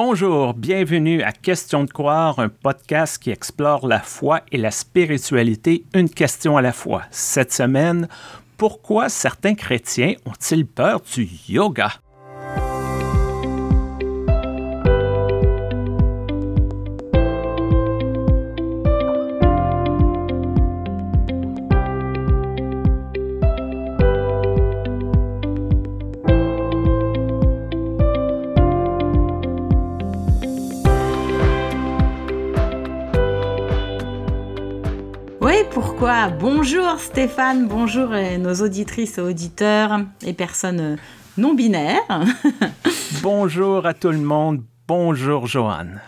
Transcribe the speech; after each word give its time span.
Bonjour, 0.00 0.54
bienvenue 0.54 1.24
à 1.24 1.32
Question 1.32 1.82
de 1.82 1.90
croire, 1.90 2.38
un 2.38 2.48
podcast 2.48 3.20
qui 3.20 3.30
explore 3.32 3.88
la 3.88 3.98
foi 3.98 4.42
et 4.52 4.56
la 4.56 4.70
spiritualité, 4.70 5.86
une 5.92 6.08
question 6.08 6.56
à 6.56 6.62
la 6.62 6.70
fois. 6.70 7.02
Cette 7.10 7.52
semaine, 7.52 8.06
pourquoi 8.56 9.08
certains 9.08 9.56
chrétiens 9.56 10.14
ont-ils 10.24 10.64
peur 10.64 11.00
du 11.00 11.28
yoga? 11.48 11.90
Bonjour 36.30 37.00
Stéphane, 37.00 37.66
bonjour 37.68 38.08
nos 38.38 38.54
auditrices 38.54 39.18
et 39.18 39.20
auditeurs 39.20 40.00
et 40.24 40.32
personnes 40.32 40.80
euh, 40.80 40.96
non 41.36 41.54
binaires. 41.54 42.24
bonjour 43.22 43.86
à 43.86 43.94
tout 43.94 44.10
le 44.10 44.18
monde, 44.18 44.62
bonjour 44.86 45.46
Joanne. 45.46 46.00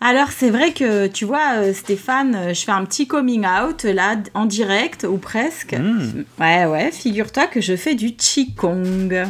Alors 0.00 0.28
c'est 0.28 0.50
vrai 0.50 0.72
que 0.72 1.06
tu 1.06 1.24
vois 1.24 1.54
euh, 1.56 1.72
Stéphane, 1.72 2.34
euh, 2.34 2.54
je 2.54 2.64
fais 2.64 2.72
un 2.72 2.84
petit 2.84 3.06
coming 3.06 3.46
out 3.46 3.84
là 3.84 4.16
en 4.34 4.46
direct 4.46 5.06
ou 5.08 5.16
presque. 5.16 5.74
Hmm. 5.74 6.24
Ouais 6.40 6.66
ouais, 6.66 6.90
figure-toi 6.90 7.46
que 7.46 7.60
je 7.60 7.76
fais 7.76 7.94
du 7.94 8.16
Qigong. 8.16 9.26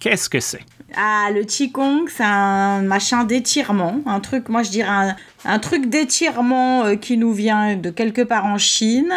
Qu'est-ce 0.00 0.28
que 0.28 0.40
c'est? 0.40 0.64
Ah, 0.96 1.28
le 1.34 1.44
Qigong, 1.44 2.06
c'est 2.08 2.24
un 2.24 2.80
machin 2.80 3.24
d'étirement. 3.24 4.00
Un 4.06 4.20
truc, 4.20 4.48
moi 4.48 4.62
je 4.62 4.70
dirais 4.70 5.14
un, 5.44 5.58
truc 5.58 5.86
d'étirement 5.86 6.84
euh, 6.84 6.96
qui 6.96 7.18
nous 7.18 7.32
vient 7.32 7.76
de 7.76 7.90
quelque 7.90 8.22
part 8.22 8.46
en 8.46 8.56
Chine 8.56 9.12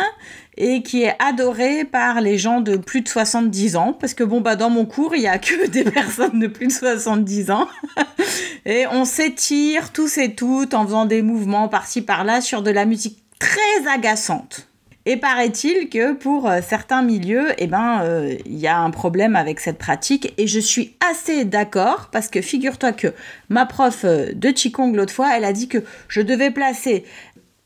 et 0.57 0.83
qui 0.83 1.03
est 1.03 1.15
adoré 1.19 1.85
par 1.85 2.19
les 2.19 2.37
gens 2.37 2.59
de 2.59 2.75
plus 2.75 3.01
de 3.01 3.07
70 3.07 3.77
ans. 3.77 3.93
Parce 3.93 4.13
que 4.13 4.23
bon, 4.25 4.41
bah, 4.41 4.57
dans 4.57 4.69
mon 4.69 4.85
cours, 4.85 5.15
il 5.15 5.21
n'y 5.21 5.27
a 5.27 5.39
que 5.39 5.67
des 5.69 5.85
personnes 5.85 6.39
de 6.39 6.47
plus 6.47 6.67
de 6.67 6.73
70 6.73 7.51
ans. 7.51 7.67
et 8.65 8.85
on 8.91 9.05
s'étire 9.05 9.93
tous 9.93 10.17
et 10.17 10.35
toutes 10.35 10.73
en 10.73 10.85
faisant 10.85 11.05
des 11.05 11.21
mouvements 11.21 11.69
par-ci 11.69 12.01
par-là 12.01 12.41
sur 12.41 12.63
de 12.63 12.71
la 12.71 12.85
musique 12.85 13.23
très 13.39 13.87
agaçante. 13.89 14.70
Et 15.07 15.17
paraît-il 15.17 15.89
que 15.89 16.13
pour 16.13 16.47
euh, 16.47 16.59
certains 16.61 17.01
milieux, 17.01 17.53
eh 17.57 17.65
ben, 17.65 18.01
euh, 18.03 18.35
il 18.45 18.59
y 18.59 18.67
a 18.67 18.77
un 18.77 18.91
problème 18.91 19.35
avec 19.35 19.59
cette 19.59 19.79
pratique. 19.79 20.33
Et 20.37 20.45
je 20.45 20.59
suis 20.59 20.95
assez 21.09 21.43
d'accord 21.43 22.09
parce 22.11 22.27
que 22.27 22.41
figure-toi 22.41 22.91
que 22.91 23.07
ma 23.49 23.65
prof 23.65 24.01
euh, 24.03 24.31
de 24.33 24.49
Qigong 24.51 24.93
l'autre 24.93 25.13
fois, 25.13 25.35
elle 25.35 25.43
a 25.43 25.53
dit 25.53 25.67
que 25.67 25.79
je 26.07 26.21
devais 26.21 26.51
placer 26.51 27.03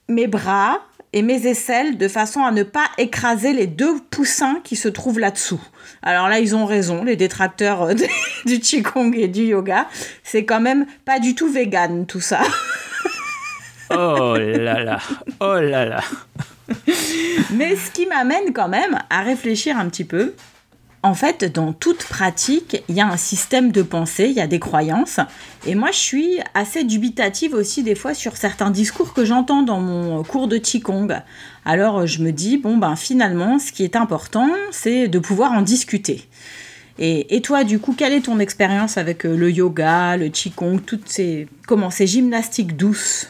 mes 0.07 0.27
bras 0.27 0.79
et 1.11 1.21
mes 1.21 1.45
aisselles 1.45 1.97
de 1.97 2.07
façon 2.07 2.41
à 2.41 2.51
ne 2.51 2.63
pas 2.63 2.85
écraser 2.97 3.51
les 3.51 3.67
deux 3.67 3.99
poussins 4.09 4.61
qui 4.63 4.77
se 4.77 4.87
trouvent 4.87 5.19
là-dessous. 5.19 5.61
Alors 6.03 6.29
là, 6.29 6.39
ils 6.39 6.55
ont 6.55 6.65
raison, 6.65 7.03
les 7.03 7.17
détracteurs 7.17 7.89
du 8.45 8.59
Qigong 8.61 9.13
et 9.13 9.27
du 9.27 9.43
yoga. 9.43 9.87
C'est 10.23 10.45
quand 10.45 10.61
même 10.61 10.85
pas 11.03 11.19
du 11.19 11.35
tout 11.35 11.51
vegan 11.51 12.05
tout 12.05 12.21
ça. 12.21 12.41
oh 13.89 14.37
là 14.37 14.81
là, 14.81 14.99
oh 15.41 15.59
là 15.59 15.83
là. 15.83 16.01
Mais 17.53 17.75
ce 17.75 17.91
qui 17.91 18.05
m'amène 18.05 18.53
quand 18.53 18.67
même 18.67 18.99
à 19.09 19.21
réfléchir 19.21 19.77
un 19.77 19.87
petit 19.89 20.05
peu. 20.05 20.33
En 21.03 21.13
fait, 21.13 21.45
dans 21.45 21.71
toute 21.71 22.03
pratique, 22.03 22.81
il 22.89 22.95
y 22.95 22.99
a 22.99 23.07
un 23.07 23.17
système 23.17 23.71
de 23.71 23.83
pensée, 23.83 24.25
il 24.25 24.33
y 24.35 24.41
a 24.41 24.47
des 24.47 24.59
croyances. 24.59 25.19
Et 25.67 25.75
moi, 25.75 25.91
je 25.91 25.99
suis 25.99 26.39
assez 26.55 26.83
dubitative 26.83 27.53
aussi 27.53 27.83
des 27.83 27.93
fois 27.93 28.15
sur 28.15 28.37
certains 28.37 28.71
discours 28.71 29.13
que 29.13 29.23
j'entends 29.23 29.61
dans 29.61 29.79
mon 29.79 30.23
cours 30.23 30.47
de 30.47 30.57
Qigong. 30.57 31.21
Alors, 31.63 32.07
je 32.07 32.23
me 32.23 32.31
dis, 32.31 32.57
bon, 32.57 32.77
ben 32.77 32.95
finalement, 32.95 33.59
ce 33.59 33.71
qui 33.71 33.83
est 33.83 33.95
important, 33.95 34.49
c'est 34.71 35.07
de 35.07 35.19
pouvoir 35.19 35.51
en 35.51 35.61
discuter. 35.61 36.27
Et, 36.97 37.35
et, 37.35 37.41
toi, 37.41 37.63
du 37.63 37.77
coup, 37.77 37.93
quelle 37.93 38.13
est 38.13 38.21
ton 38.21 38.39
expérience 38.39 38.97
avec 38.97 39.25
euh, 39.25 39.35
le 39.35 39.51
yoga, 39.51 40.17
le 40.17 40.29
Qigong, 40.29 40.79
toutes 40.79 41.09
ces, 41.09 41.47
comment, 41.67 41.91
ces 41.91 42.07
gymnastiques 42.07 42.77
douces? 42.77 43.27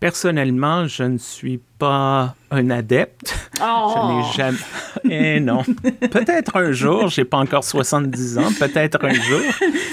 Personnellement, 0.00 0.86
je 0.86 1.04
ne 1.04 1.18
suis 1.18 1.60
pas 1.78 2.34
un 2.50 2.70
adepte. 2.70 3.34
Oh. 3.62 3.94
Je 3.94 4.12
n'ai 4.12 4.32
jamais. 4.32 4.58
Eh 5.08 5.40
non. 5.40 5.62
Peut-être 6.10 6.56
un 6.56 6.72
jour, 6.72 7.08
j'ai 7.08 7.24
pas 7.24 7.38
encore 7.38 7.64
70 7.64 8.38
ans, 8.38 8.48
peut-être 8.58 9.04
un 9.04 9.14
jour. 9.14 9.40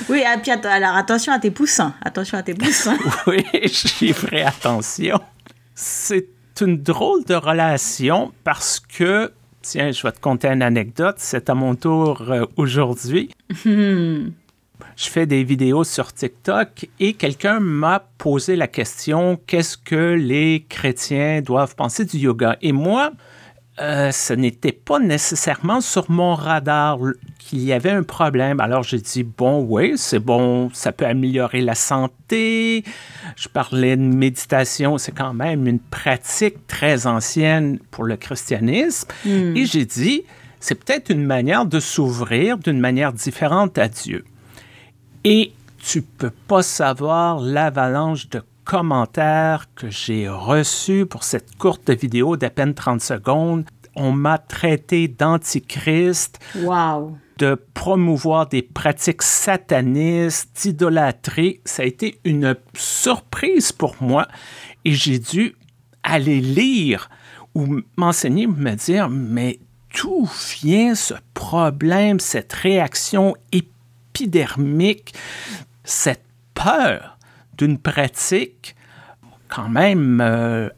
Oui, 0.10 0.24
ah, 0.26 0.38
puis 0.38 0.52
alors 0.52 0.96
attention 0.96 1.32
à 1.32 1.40
tes 1.40 1.52
poussins. 1.52 1.94
Attention 2.04 2.38
à 2.38 2.44
tes 2.44 2.54
poussins. 2.54 2.98
oui, 3.28 3.46
j'y 3.64 4.12
ferai 4.14 4.42
attention. 4.42 5.20
C'est 5.76 6.28
une 6.60 6.82
drôle 6.82 7.24
de 7.24 7.36
relation 7.36 8.34
parce 8.44 8.80
que, 8.80 9.32
tiens, 9.62 9.92
je 9.92 10.04
vais 10.04 10.12
te 10.12 10.20
conter 10.20 10.50
une 10.50 10.62
anecdote. 10.62 11.16
C'est 11.20 11.50
à 11.50 11.56
mon 11.56 11.76
tour 11.76 12.24
euh, 12.30 12.46
aujourd'hui. 12.58 13.30
Hmm 13.66 14.30
je 14.96 15.10
fais 15.10 15.26
des 15.26 15.44
vidéos 15.44 15.84
sur 15.84 16.14
TikTok 16.14 16.88
et 17.00 17.14
quelqu'un 17.14 17.60
m'a 17.60 18.08
posé 18.18 18.56
la 18.56 18.68
question 18.68 19.40
qu'est-ce 19.48 19.78
que 19.78 20.14
les 20.14 20.66
chrétiens 20.68 21.42
doivent 21.42 21.76
penser 21.76 22.06
du 22.06 22.18
yoga? 22.18 22.58
Et 22.62 22.72
moi, 22.72 23.12
euh, 23.80 24.12
ce 24.12 24.34
n'était 24.34 24.74
pas 24.74 25.00
nécessairement 25.00 25.82
sur 25.82 26.12
mon 26.12 26.36
radar 26.36 27.00
qu'il 27.40 27.64
y 27.64 27.74
avait 27.74 27.92
un 27.92 28.04
problème. 28.04 28.60
Alors 28.60 28.84
j'ai 28.84 29.00
dit, 29.00 29.24
bon, 29.24 29.66
oui, 29.68 29.94
c'est 29.96 30.20
bon, 30.20 30.70
ça 30.74 30.92
peut 30.92 31.06
améliorer 31.06 31.62
la 31.62 31.74
santé. 31.74 32.84
Je 33.36 33.48
parlais 33.48 33.96
de 33.96 34.02
méditation, 34.02 34.98
c'est 34.98 35.14
quand 35.14 35.34
même 35.34 35.68
une 35.68 35.80
pratique 35.80 36.68
très 36.68 37.08
ancienne 37.08 37.80
pour 37.92 38.04
le 38.04 38.18
christianisme. 38.18 39.08
Hmm. 39.26 39.56
Et 39.56 39.66
j'ai 39.66 39.86
dit, 39.86 40.24
c'est 40.60 40.76
peut-être 40.76 41.10
une 41.10 41.26
manière 41.26 41.66
de 41.66 41.80
s'ouvrir 41.80 42.58
d'une 42.58 42.80
manière 42.80 43.14
différente 43.14 43.78
à 43.78 43.88
Dieu. 43.88 44.26
Et 45.24 45.54
tu 45.78 46.02
peux 46.02 46.32
pas 46.48 46.64
savoir 46.64 47.40
l'avalanche 47.40 48.30
de 48.30 48.42
commentaires 48.64 49.66
que 49.76 49.90
j'ai 49.90 50.28
reçus 50.28 51.06
pour 51.06 51.24
cette 51.24 51.56
courte 51.58 51.90
vidéo 51.90 52.38
d'à 52.38 52.50
peine 52.50 52.74
30 52.74 53.02
secondes. 53.02 53.66
On 53.96 54.12
m'a 54.14 54.38
traité 54.38 55.08
d'antichrist. 55.08 56.40
Wow. 56.56 57.18
De 57.38 57.56
promouvoir 57.74 58.48
des 58.48 58.62
pratiques 58.62 59.24
satanistes, 59.24 60.50
d'idolâtrie. 60.62 61.60
Ça 61.66 61.84
a 61.84 61.86
été 61.86 62.20
une 62.24 62.56
surprise 62.76 63.72
pour 63.72 63.96
moi 64.02 64.28
et 64.86 64.94
j'ai 64.94 65.20
dû 65.20 65.56
aller 66.04 66.40
lire 66.42 67.10
ou 67.54 67.82
m'enseigner, 67.98 68.48
me 68.48 68.74
dire, 68.76 69.10
mais 69.10 69.60
d'où 69.96 70.28
vient 70.62 70.96
ce 70.96 71.16
problème, 71.34 72.20
cette 72.20 72.54
réaction 72.54 73.36
épidermique, 74.12 75.14
cette 75.84 76.24
peur 76.54 77.18
d'une 77.58 77.78
pratique 77.78 78.76
quand 79.48 79.70
même 79.70 80.22
euh, 80.22 80.70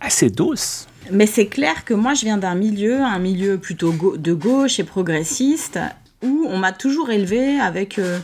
assez 0.00 0.30
douce. 0.30 0.86
Mais 1.10 1.26
c'est 1.26 1.46
clair 1.46 1.84
que 1.84 1.94
moi, 1.94 2.14
je 2.14 2.22
viens 2.22 2.38
d'un 2.38 2.54
milieu, 2.54 3.02
un 3.02 3.18
milieu 3.18 3.58
plutôt 3.58 3.92
de 4.16 4.32
gauche 4.32 4.78
et 4.78 4.84
progressiste, 4.84 5.78
où 6.22 6.46
on 6.48 6.58
m'a 6.58 6.72
toujours 6.72 7.10
élevé 7.10 7.60
avec 7.60 7.98
euh, 7.98 8.18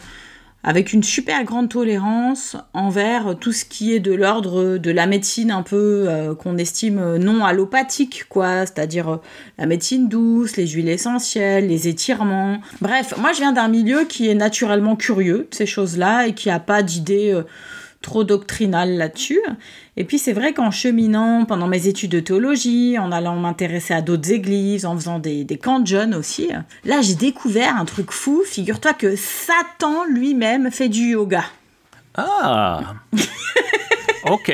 avec 0.63 0.93
une 0.93 1.03
super 1.03 1.43
grande 1.45 1.71
tolérance 1.71 2.57
envers 2.75 3.37
tout 3.39 3.53
ce 3.53 3.65
qui 3.65 3.95
est 3.95 4.01
de 4.01 4.13
l'ordre 4.13 4.77
de 4.77 4.91
la 4.91 5.07
médecine 5.07 5.51
un 5.51 5.63
peu 5.63 6.05
euh, 6.07 6.35
qu'on 6.35 6.59
estime 6.59 7.17
non 7.17 7.45
allopathique, 7.45 8.25
quoi, 8.29 8.67
c'est-à-dire 8.67 9.09
euh, 9.09 9.17
la 9.59 9.67
médecine 9.67 10.09
douce, 10.09 10.57
les 10.57 10.67
huiles 10.67 10.91
essentielles, 10.91 11.69
les 11.69 11.89
étirements. 11.89 12.61
Bref, 12.81 13.15
moi 13.19 13.33
je 13.33 13.39
viens 13.39 13.53
d'un 13.53 13.69
milieu 13.69 14.05
qui 14.05 14.29
est 14.29 14.35
naturellement 14.35 14.97
curieux 14.97 15.49
ces 15.51 15.67
choses-là 15.67 16.27
et 16.27 16.35
qui 16.35 16.51
a 16.51 16.61
pas 16.61 16.83
d'idées 16.83 17.33
euh, 17.33 17.43
trop 18.03 18.25
doctrinales 18.25 18.97
là-dessus. 18.97 19.41
Et 19.97 20.05
puis 20.05 20.19
c'est 20.19 20.33
vrai 20.33 20.53
qu'en 20.53 20.71
cheminant 20.71 21.45
pendant 21.45 21.67
mes 21.67 21.87
études 21.87 22.11
de 22.11 22.21
théologie, 22.21 22.99
en 22.99 23.13
allant 23.13 23.37
m'intéresser 23.37 23.95
à 23.95 24.01
d'autres 24.01 24.33
églises, 24.33 24.87
en 24.87 24.97
faisant 24.97 25.19
des, 25.19 25.45
des 25.45 25.59
camps 25.59 25.81
de 25.81 25.87
jeunes 25.87 26.15
aussi, 26.15 26.49
là 26.85 27.01
j'ai 27.03 27.15
découvert 27.15 27.77
un 27.77 27.85
truc 27.85 28.11
fou. 28.11 28.43
Figure-toi 28.47 28.95
que 28.95 29.17
Satan 29.17 30.05
lui-même 30.09 30.71
fait 30.71 30.89
du 30.89 31.11
yoga. 31.11 31.45
Ah 32.15 32.95
Ok. 34.25 34.53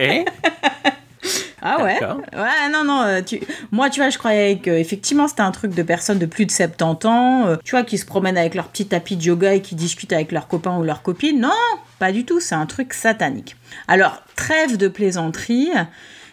Ah 1.62 1.82
ouais 1.82 1.98
Ouais, 2.00 2.68
non, 2.70 2.84
non. 2.84 3.02
Euh, 3.02 3.22
tu... 3.22 3.40
Moi, 3.72 3.90
tu 3.90 4.00
vois, 4.00 4.10
je 4.10 4.18
croyais 4.18 4.58
que 4.58 4.70
effectivement 4.70 5.26
c'était 5.26 5.42
un 5.42 5.50
truc 5.50 5.74
de 5.74 5.82
personnes 5.82 6.18
de 6.18 6.26
plus 6.26 6.46
de 6.46 6.52
70 6.52 7.06
ans, 7.06 7.46
euh, 7.46 7.56
tu 7.64 7.72
vois, 7.72 7.82
qui 7.82 7.98
se 7.98 8.06
promènent 8.06 8.38
avec 8.38 8.54
leur 8.54 8.68
petit 8.68 8.86
tapis 8.86 9.16
de 9.16 9.22
yoga 9.24 9.54
et 9.54 9.62
qui 9.62 9.74
discutent 9.74 10.12
avec 10.12 10.30
leurs 10.30 10.46
copains 10.46 10.76
ou 10.78 10.84
leurs 10.84 11.02
copines. 11.02 11.40
Non, 11.40 11.50
pas 11.98 12.12
du 12.12 12.24
tout. 12.24 12.40
C'est 12.40 12.54
un 12.54 12.66
truc 12.66 12.92
satanique. 12.92 13.56
Alors, 13.88 14.22
trêve 14.36 14.76
de 14.76 14.88
plaisanterie. 14.88 15.70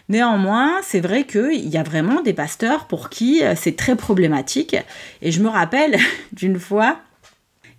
Néanmoins, 0.08 0.80
c'est 0.82 1.00
vrai 1.00 1.24
qu'il 1.24 1.68
y 1.68 1.78
a 1.78 1.82
vraiment 1.82 2.20
des 2.20 2.34
pasteurs 2.34 2.86
pour 2.86 3.08
qui 3.08 3.42
euh, 3.42 3.54
c'est 3.56 3.76
très 3.76 3.96
problématique. 3.96 4.76
Et 5.22 5.32
je 5.32 5.40
me 5.40 5.48
rappelle 5.48 5.96
d'une 6.32 6.60
fois, 6.60 6.98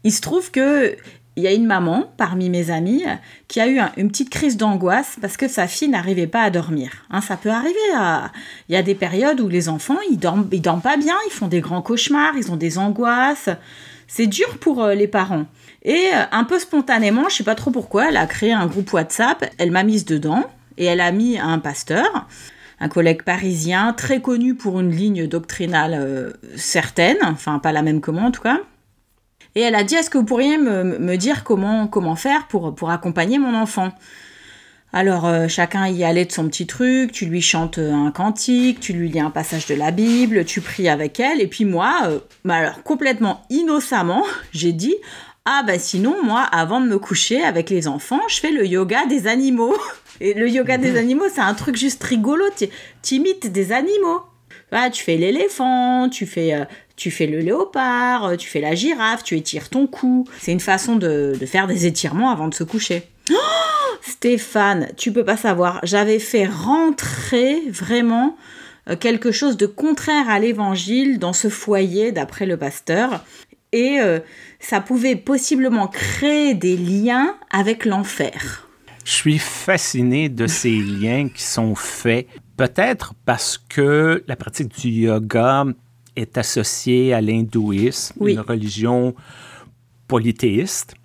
il 0.03 0.11
se 0.11 0.21
trouve 0.21 0.51
que 0.51 0.95
il 1.37 1.43
y 1.43 1.47
a 1.47 1.53
une 1.53 1.65
maman 1.65 2.09
parmi 2.15 2.49
mes 2.49 2.71
amis 2.71 3.03
qui 3.49 3.59
a 3.59 3.67
eu 3.67 3.79
une 3.97 4.07
petite 4.07 4.29
crise 4.29 4.55
d'angoisse 4.55 5.17
parce 5.19 5.35
que 5.35 5.49
sa 5.49 5.67
fille 5.67 5.89
n'arrivait 5.89 6.27
pas 6.27 6.43
à 6.43 6.49
dormir. 6.49 6.91
Hein, 7.09 7.19
ça 7.19 7.35
peut 7.35 7.49
arriver. 7.49 7.75
Il 8.69 8.73
y 8.73 8.77
a 8.77 8.81
des 8.81 8.95
périodes 8.95 9.41
où 9.41 9.49
les 9.49 9.67
enfants, 9.67 9.97
ils 10.09 10.17
dorment, 10.17 10.47
ils 10.53 10.61
dorment 10.61 10.81
pas 10.81 10.95
bien, 10.95 11.15
ils 11.27 11.33
font 11.33 11.47
des 11.47 11.59
grands 11.59 11.81
cauchemars, 11.81 12.37
ils 12.37 12.51
ont 12.51 12.55
des 12.55 12.77
angoisses. 12.77 13.49
C'est 14.07 14.27
dur 14.27 14.57
pour 14.59 14.81
euh, 14.81 14.93
les 14.93 15.07
parents. 15.07 15.45
Et 15.85 16.09
euh, 16.13 16.23
un 16.31 16.43
peu 16.43 16.59
spontanément, 16.59 17.29
je 17.29 17.35
sais 17.35 17.43
pas 17.43 17.55
trop 17.55 17.71
pourquoi, 17.71 18.09
elle 18.09 18.17
a 18.17 18.25
créé 18.25 18.51
un 18.51 18.65
groupe 18.65 18.91
WhatsApp, 18.91 19.45
elle 19.57 19.71
m'a 19.71 19.83
mise 19.83 20.03
dedans 20.03 20.43
et 20.77 20.85
elle 20.85 20.99
a 20.99 21.13
mis 21.13 21.39
un 21.39 21.59
pasteur 21.59 22.27
un 22.79 22.89
collègue 22.89 23.23
parisien 23.23 23.93
très 23.93 24.21
connu 24.21 24.55
pour 24.55 24.79
une 24.79 24.91
ligne 24.91 25.27
doctrinale 25.27 25.95
euh, 25.97 26.31
certaine, 26.55 27.17
enfin 27.23 27.59
pas 27.59 27.71
la 27.71 27.81
même 27.81 28.01
que 28.01 28.11
moi 28.11 28.23
en 28.23 28.31
tout 28.31 28.41
cas. 28.41 28.59
Et 29.55 29.61
elle 29.61 29.75
a 29.75 29.83
dit, 29.83 29.95
est-ce 29.95 30.09
que 30.09 30.17
vous 30.17 30.25
pourriez 30.25 30.57
me, 30.57 31.15
dire 31.15 31.45
comment, 31.45 32.15
faire 32.17 32.47
pour, 32.47 32.91
accompagner 32.91 33.39
mon 33.39 33.55
enfant? 33.55 33.93
Alors 34.91 35.25
euh, 35.25 35.47
chacun 35.47 35.87
y 35.87 36.03
allait 36.03 36.25
de 36.25 36.31
son 36.31 36.47
petit 36.47 36.67
truc, 36.67 37.11
tu 37.11 37.25
lui 37.25 37.41
chantes 37.41 37.79
un 37.79 38.11
cantique, 38.11 38.79
tu 38.79 38.93
lui 38.93 39.09
lis 39.09 39.19
un 39.19 39.29
passage 39.29 39.65
de 39.65 39.75
la 39.75 39.91
Bible, 39.91 40.45
tu 40.45 40.61
pries 40.61 40.89
avec 40.89 41.19
elle, 41.19 41.41
et 41.41 41.47
puis 41.47 41.65
moi, 41.65 42.09
bah 42.45 42.73
complètement 42.83 43.45
innocemment, 43.49 44.23
j'ai 44.51 44.73
dit 44.73 44.95
ah 45.45 45.63
bah 45.65 45.77
sinon 45.77 46.23
moi 46.23 46.41
avant 46.41 46.81
de 46.81 46.87
me 46.87 46.97
coucher 46.97 47.43
avec 47.43 47.69
les 47.69 47.87
enfants, 47.87 48.21
je 48.27 48.39
fais 48.39 48.51
le 48.51 48.65
yoga 48.65 49.05
des 49.05 49.27
animaux. 49.27 49.75
Et 50.21 50.33
le 50.33 50.49
yoga 50.49 50.77
des 50.77 50.91
mhm. 50.91 50.97
animaux, 50.97 51.25
c'est 51.33 51.41
un 51.41 51.53
truc 51.53 51.75
juste 51.75 52.01
rigolo, 52.03 52.45
tu 52.57 53.15
imites 53.15 53.51
des 53.51 53.71
animaux. 53.73 54.21
Ah, 54.71 54.89
tu 54.89 55.03
fais 55.03 55.17
l'éléphant, 55.17 56.09
tu 56.09 56.25
fais 56.25 56.53
euh, 56.53 56.65
tu 56.95 57.11
fais 57.11 57.27
le 57.27 57.39
léopard, 57.39 58.25
euh, 58.25 58.35
tu 58.35 58.49
fais 58.49 58.61
la 58.61 58.75
girafe, 58.75 59.23
tu 59.23 59.35
étires 59.37 59.69
ton 59.69 59.87
cou. 59.87 60.25
C'est 60.39 60.51
une 60.51 60.59
façon 60.59 60.95
de, 60.95 61.33
faire 61.45 61.67
des 61.67 61.85
étirements 61.85 62.29
avant 62.29 62.47
de 62.47 62.53
se 62.53 62.63
coucher. 62.63 63.03
Oh 63.31 63.97
Stéphane, 64.01 64.89
tu 64.97 65.11
peux 65.11 65.25
pas 65.25 65.37
savoir, 65.37 65.79
j'avais 65.81 66.19
fait 66.19 66.45
rentrer 66.45 67.63
vraiment 67.69 68.37
euh, 68.87 68.95
quelque 68.95 69.31
chose 69.31 69.57
de 69.57 69.65
contraire 69.65 70.29
à 70.29 70.37
l'évangile 70.37 71.17
dans 71.17 71.33
ce 71.33 71.49
foyer 71.49 72.11
d'après 72.11 72.45
le 72.45 72.55
pasteur. 72.55 73.23
Et 73.75 73.99
euh, 73.99 74.19
ça 74.57 74.79
pouvait 74.79 75.17
possiblement 75.17 75.89
créer 75.89 76.53
des 76.53 76.77
liens 76.77 77.35
avec 77.51 77.83
l'enfer. 77.83 78.69
Je 79.03 79.11
suis 79.11 79.37
fasciné 79.37 80.29
de 80.29 80.47
ces 80.47 80.77
liens 80.79 81.27
qui 81.27 81.43
sont 81.43 81.75
faits, 81.75 82.25
peut-être 82.55 83.15
parce 83.25 83.57
que 83.57 84.23
la 84.27 84.37
pratique 84.37 84.79
du 84.79 84.87
yoga 84.87 85.65
est 86.15 86.37
associé 86.37 87.13
à 87.13 87.19
l'hindouisme, 87.19 88.25
une 88.25 88.39
religion 88.39 89.13
polythéiste. 90.07 90.95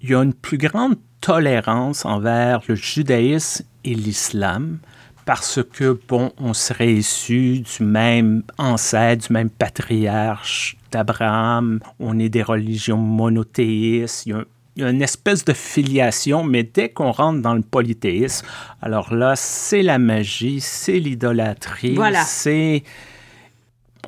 Il 0.00 0.10
y 0.10 0.14
a 0.14 0.22
une 0.22 0.34
plus 0.34 0.58
grande 0.58 0.94
tolérance 1.20 2.04
envers 2.04 2.60
le 2.68 2.76
judaïsme 2.76 3.64
et 3.82 3.96
l'islam 3.96 4.78
parce 5.24 5.58
que, 5.64 6.00
bon, 6.08 6.32
on 6.38 6.54
serait 6.54 6.92
issu 6.92 7.58
du 7.58 7.82
même 7.82 8.44
ancêtre, 8.56 9.26
du 9.26 9.32
même 9.32 9.50
patriarche 9.50 10.76
d'Abraham, 10.92 11.80
on 11.98 12.18
est 12.18 12.28
des 12.28 12.42
religions 12.42 12.98
monothéistes, 12.98 14.26
il 14.26 14.44
y, 14.76 14.82
a, 14.82 14.90
une 14.90 15.02
espèce 15.02 15.44
de 15.44 15.52
filiation, 15.52 16.44
mais 16.44 16.62
dès 16.62 16.88
qu'on 16.88 17.10
rentre 17.10 17.42
dans 17.42 17.54
le 17.54 17.62
polythéisme, 17.62 18.46
alors 18.80 19.12
là, 19.14 19.34
c'est 19.36 19.82
la 19.82 19.98
magie, 19.98 20.60
c'est 20.60 20.98
l'idolâtrie, 20.98 21.98
c'est 22.24 22.82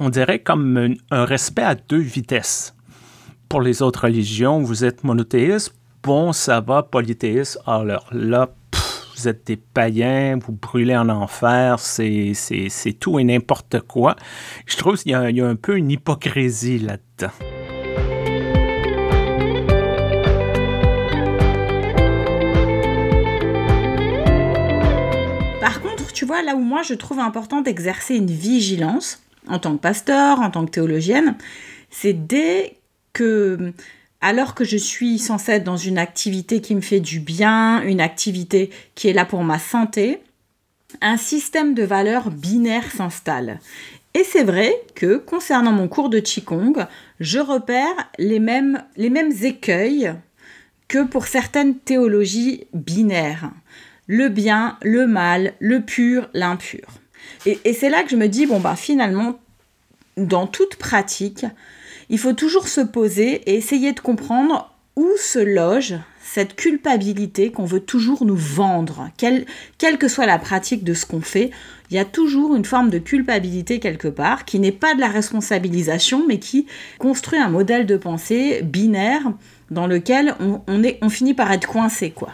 on 0.00 0.10
dirait 0.10 0.40
comme 0.40 0.96
un, 1.10 1.24
respect 1.24 1.62
à 1.62 1.74
deux 1.74 2.00
vitesses. 2.00 2.74
Pour 3.48 3.60
les 3.60 3.82
autres 3.82 4.04
religions, 4.04 4.60
vous 4.60 4.84
êtes 4.84 5.04
monothéiste, 5.04 5.74
bon, 6.02 6.32
ça 6.32 6.60
va, 6.60 6.82
polythéiste, 6.82 7.60
alors 7.66 8.06
là, 8.10 8.50
vous 9.24 9.30
êtes 9.30 9.46
des 9.46 9.56
païens, 9.56 10.38
vous 10.38 10.52
brûlez 10.52 10.94
en 10.94 11.08
enfer, 11.08 11.78
c'est 11.78 12.34
tout 13.00 13.18
et 13.18 13.24
n'importe 13.24 13.80
quoi. 13.80 14.16
Je 14.66 14.76
trouve 14.76 14.98
qu'il 14.98 15.12
y, 15.12 15.36
y, 15.36 15.40
a 15.40 15.46
un 15.46 15.56
peu 15.56 15.78
une 15.78 15.90
hypocrisie 15.90 16.78
là-dedans. 16.78 17.32
Par 25.58 25.80
contre, 25.80 26.12
tu 26.12 26.26
vois, 26.26 26.42
là 26.42 26.54
où 26.54 26.60
moi 26.60 26.82
je 26.82 26.92
trouve 26.92 27.18
important 27.18 27.62
d'exercer 27.62 28.16
une 28.16 28.26
vigilance, 28.26 29.22
en 29.48 29.58
tant 29.58 29.74
que 29.74 29.80
pasteur, 29.80 30.40
en 30.40 30.50
tant 30.50 30.66
que 30.66 30.70
théologienne, 30.70 31.36
c'est 31.88 32.12
dès 32.12 32.76
que, 33.14 33.72
alors 34.24 34.54
que 34.54 34.64
je 34.64 34.78
suis 34.78 35.18
censée 35.18 35.52
être 35.52 35.64
dans 35.64 35.76
une 35.76 35.98
activité 35.98 36.62
qui 36.62 36.74
me 36.74 36.80
fait 36.80 36.98
du 36.98 37.20
bien, 37.20 37.82
une 37.82 38.00
activité 38.00 38.70
qui 38.94 39.08
est 39.08 39.12
là 39.12 39.26
pour 39.26 39.44
ma 39.44 39.58
santé, 39.58 40.22
un 41.02 41.18
système 41.18 41.74
de 41.74 41.82
valeurs 41.82 42.30
binaires 42.30 42.90
s'installe. 42.90 43.60
Et 44.14 44.24
c'est 44.24 44.42
vrai 44.42 44.72
que 44.94 45.18
concernant 45.18 45.72
mon 45.72 45.88
cours 45.88 46.08
de 46.08 46.20
Qigong, 46.20 46.86
je 47.20 47.38
repère 47.38 48.10
les 48.18 48.38
mêmes, 48.38 48.82
les 48.96 49.10
mêmes 49.10 49.32
écueils 49.42 50.14
que 50.88 51.04
pour 51.04 51.26
certaines 51.26 51.76
théologies 51.76 52.64
binaires. 52.72 53.50
Le 54.06 54.30
bien, 54.30 54.78
le 54.80 55.06
mal, 55.06 55.52
le 55.58 55.82
pur, 55.82 56.30
l'impur. 56.32 56.86
Et, 57.44 57.74
c'est 57.74 57.90
là 57.90 58.02
que 58.02 58.08
je 58.08 58.16
me 58.16 58.28
dis, 58.28 58.46
bon, 58.46 58.58
bah 58.58 58.74
finalement, 58.74 59.38
dans 60.16 60.46
toute 60.46 60.76
pratique, 60.76 61.44
il 62.14 62.18
faut 62.18 62.32
toujours 62.32 62.68
se 62.68 62.80
poser 62.80 63.42
et 63.50 63.56
essayer 63.56 63.92
de 63.92 63.98
comprendre 63.98 64.72
où 64.94 65.08
se 65.18 65.40
loge 65.40 65.96
cette 66.22 66.54
culpabilité 66.54 67.50
qu'on 67.50 67.64
veut 67.64 67.80
toujours 67.80 68.24
nous 68.24 68.36
vendre. 68.36 69.10
Quelle, 69.16 69.46
quelle 69.78 69.98
que 69.98 70.06
soit 70.06 70.24
la 70.24 70.38
pratique 70.38 70.84
de 70.84 70.94
ce 70.94 71.06
qu'on 71.06 71.22
fait, 71.22 71.50
il 71.90 71.96
y 71.96 71.98
a 71.98 72.04
toujours 72.04 72.54
une 72.54 72.64
forme 72.64 72.88
de 72.88 73.00
culpabilité 73.00 73.80
quelque 73.80 74.06
part 74.06 74.44
qui 74.44 74.60
n'est 74.60 74.70
pas 74.70 74.94
de 74.94 75.00
la 75.00 75.08
responsabilisation, 75.08 76.24
mais 76.28 76.38
qui 76.38 76.68
construit 77.00 77.40
un 77.40 77.48
modèle 77.48 77.84
de 77.84 77.96
pensée 77.96 78.62
binaire 78.62 79.32
dans 79.72 79.88
lequel 79.88 80.36
on, 80.38 80.84
est, 80.84 81.00
on 81.02 81.08
finit 81.08 81.34
par 81.34 81.50
être 81.50 81.66
coincé. 81.66 82.12
quoi. 82.12 82.30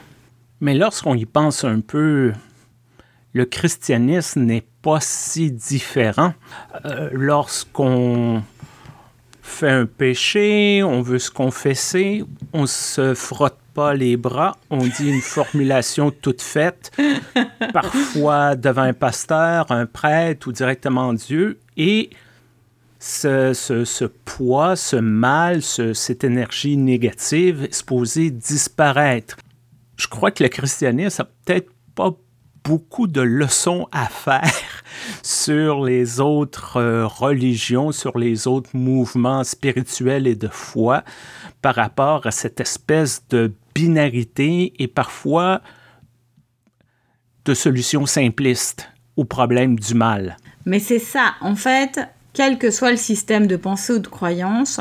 Mais 0.61 0.75
lorsqu'on 0.75 1.15
y 1.15 1.25
pense 1.25 1.65
un 1.65 1.81
peu, 1.81 2.35
le 3.33 3.45
christianisme 3.47 4.43
n'est 4.43 4.67
pas 4.83 5.01
si 5.01 5.51
différent. 5.51 6.35
Euh, 6.85 7.09
lorsqu'on 7.15 8.43
fait 9.43 9.71
un 9.71 9.87
péché, 9.87 10.83
on 10.83 11.03
veut 11.03 11.19
se 11.19 11.31
confesser, 11.31 12.25
on 12.53 12.67
se 12.67 13.15
frotte 13.15 13.59
pas 13.75 13.95
les 13.95 14.17
bras, 14.17 14.57
on 14.71 14.79
dit 14.79 15.09
une 15.09 15.21
formulation 15.23 16.11
toute 16.11 16.43
faite, 16.43 16.91
parfois 17.73 18.57
devant 18.57 18.83
un 18.83 18.93
pasteur, 18.93 19.71
un 19.71 19.87
prêtre 19.87 20.49
ou 20.49 20.53
directement 20.53 21.13
Dieu, 21.13 21.59
et 21.77 22.11
ce, 22.99 23.55
ce, 23.55 24.05
poids, 24.05 24.77
ce 24.77 24.97
mal, 24.97 25.63
cette 25.63 26.23
énergie 26.23 26.77
négative 26.77 27.65
est 27.65 27.75
supposé 27.75 28.31
disparaître. 28.31 29.37
Je 29.97 30.07
crois 30.07 30.31
que 30.31 30.43
le 30.43 30.49
christianisme 30.51 31.23
n'a 31.23 31.31
peut-être 31.45 31.71
pas 31.95 32.15
beaucoup 32.65 33.07
de 33.07 33.21
leçons 33.21 33.89
à 33.93 34.07
faire 34.07 34.83
sur 35.23 35.85
les 35.85 36.21
autres 36.21 36.77
euh, 36.77 37.07
religions, 37.07 37.93
sur 37.93 38.19
les 38.19 38.47
autres 38.47 38.71
mouvements 38.75 39.45
spirituels 39.45 40.27
et 40.27 40.37
de 40.37 40.49
foi 40.49 41.05
par 41.63 41.75
rapport 41.75 42.27
à 42.27 42.31
cette 42.31 42.61
espèce 42.61 43.23
de 43.31 43.53
binarité 43.75 44.73
et 44.79 44.89
parfois 44.89 45.61
de 47.45 47.55
solutions 47.55 48.07
simplistes 48.07 48.91
au 49.17 49.25
problème 49.25 49.79
du 49.79 49.95
mal. 49.95 50.37
Mais 50.67 50.79
c'est 50.79 50.99
ça, 50.99 51.35
en 51.41 51.57
fait, 51.57 52.01
quel 52.33 52.59
que 52.59 52.71
soit 52.71 52.91
le 52.91 52.97
système 52.97 53.47
de 53.47 53.57
pensée 53.57 53.95
ou 53.95 53.99
de 53.99 54.07
croyance, 54.07 54.81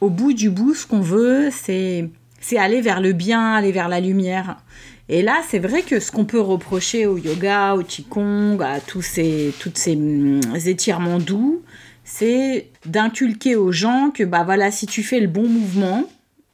au 0.00 0.10
bout 0.10 0.32
du 0.32 0.50
bout, 0.50 0.74
ce 0.74 0.86
qu'on 0.86 1.00
veut, 1.00 1.50
c'est 1.50 2.10
aller 2.56 2.80
vers 2.80 3.00
le 3.00 3.12
bien, 3.12 3.54
aller 3.54 3.72
vers 3.72 3.88
la 3.88 4.00
lumière. 4.00 4.56
Et 5.12 5.22
là, 5.22 5.42
c'est 5.48 5.58
vrai 5.58 5.82
que 5.82 5.98
ce 5.98 6.12
qu'on 6.12 6.24
peut 6.24 6.40
reprocher 6.40 7.04
au 7.04 7.18
yoga, 7.18 7.74
au 7.74 7.82
qigong, 7.82 8.60
à 8.60 8.78
tous 8.78 9.02
ces, 9.02 9.52
hum, 9.88 10.40
étirements 10.66 11.18
doux, 11.18 11.62
c'est 12.04 12.68
d'inculquer 12.86 13.56
aux 13.56 13.72
gens 13.72 14.12
que 14.14 14.22
bah 14.22 14.44
voilà, 14.44 14.70
si 14.70 14.86
tu 14.86 15.02
fais 15.02 15.18
le 15.18 15.26
bon 15.26 15.48
mouvement, 15.48 16.04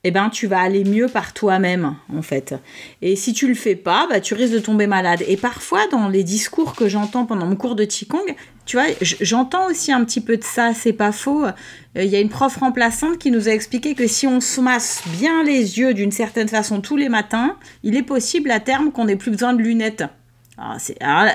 eh 0.04 0.10
ben 0.10 0.30
tu 0.30 0.46
vas 0.46 0.60
aller 0.60 0.84
mieux 0.84 1.06
par 1.06 1.34
toi-même 1.34 1.96
en 2.14 2.22
fait. 2.22 2.54
Et 3.02 3.14
si 3.14 3.34
tu 3.34 3.46
le 3.46 3.54
fais 3.54 3.76
pas, 3.76 4.06
bah 4.08 4.20
tu 4.20 4.32
risques 4.32 4.54
de 4.54 4.58
tomber 4.58 4.86
malade. 4.86 5.22
Et 5.28 5.36
parfois 5.36 5.86
dans 5.88 6.08
les 6.08 6.24
discours 6.24 6.74
que 6.74 6.88
j'entends 6.88 7.26
pendant 7.26 7.44
mon 7.44 7.56
cours 7.56 7.74
de 7.74 7.84
qigong, 7.84 8.24
tu 8.66 8.76
vois, 8.76 8.86
j'entends 9.00 9.70
aussi 9.70 9.92
un 9.92 10.04
petit 10.04 10.20
peu 10.20 10.36
de 10.36 10.42
ça, 10.42 10.72
c'est 10.74 10.92
pas 10.92 11.12
faux. 11.12 11.44
Euh, 11.44 11.52
il 11.94 12.06
y 12.06 12.16
a 12.16 12.20
une 12.20 12.28
prof 12.28 12.56
remplaçante 12.56 13.16
qui 13.16 13.30
nous 13.30 13.48
a 13.48 13.52
expliqué 13.52 13.94
que 13.94 14.08
si 14.08 14.26
on 14.26 14.40
se 14.40 14.60
masse 14.60 15.02
bien 15.18 15.44
les 15.44 15.78
yeux 15.78 15.94
d'une 15.94 16.10
certaine 16.10 16.48
façon 16.48 16.80
tous 16.80 16.96
les 16.96 17.08
matins, 17.08 17.56
il 17.84 17.96
est 17.96 18.02
possible 18.02 18.50
à 18.50 18.58
terme 18.58 18.90
qu'on 18.90 19.04
n'ait 19.04 19.16
plus 19.16 19.30
besoin 19.30 19.54
de 19.54 19.62
lunettes. 19.62 20.02
Ah, 20.58 20.78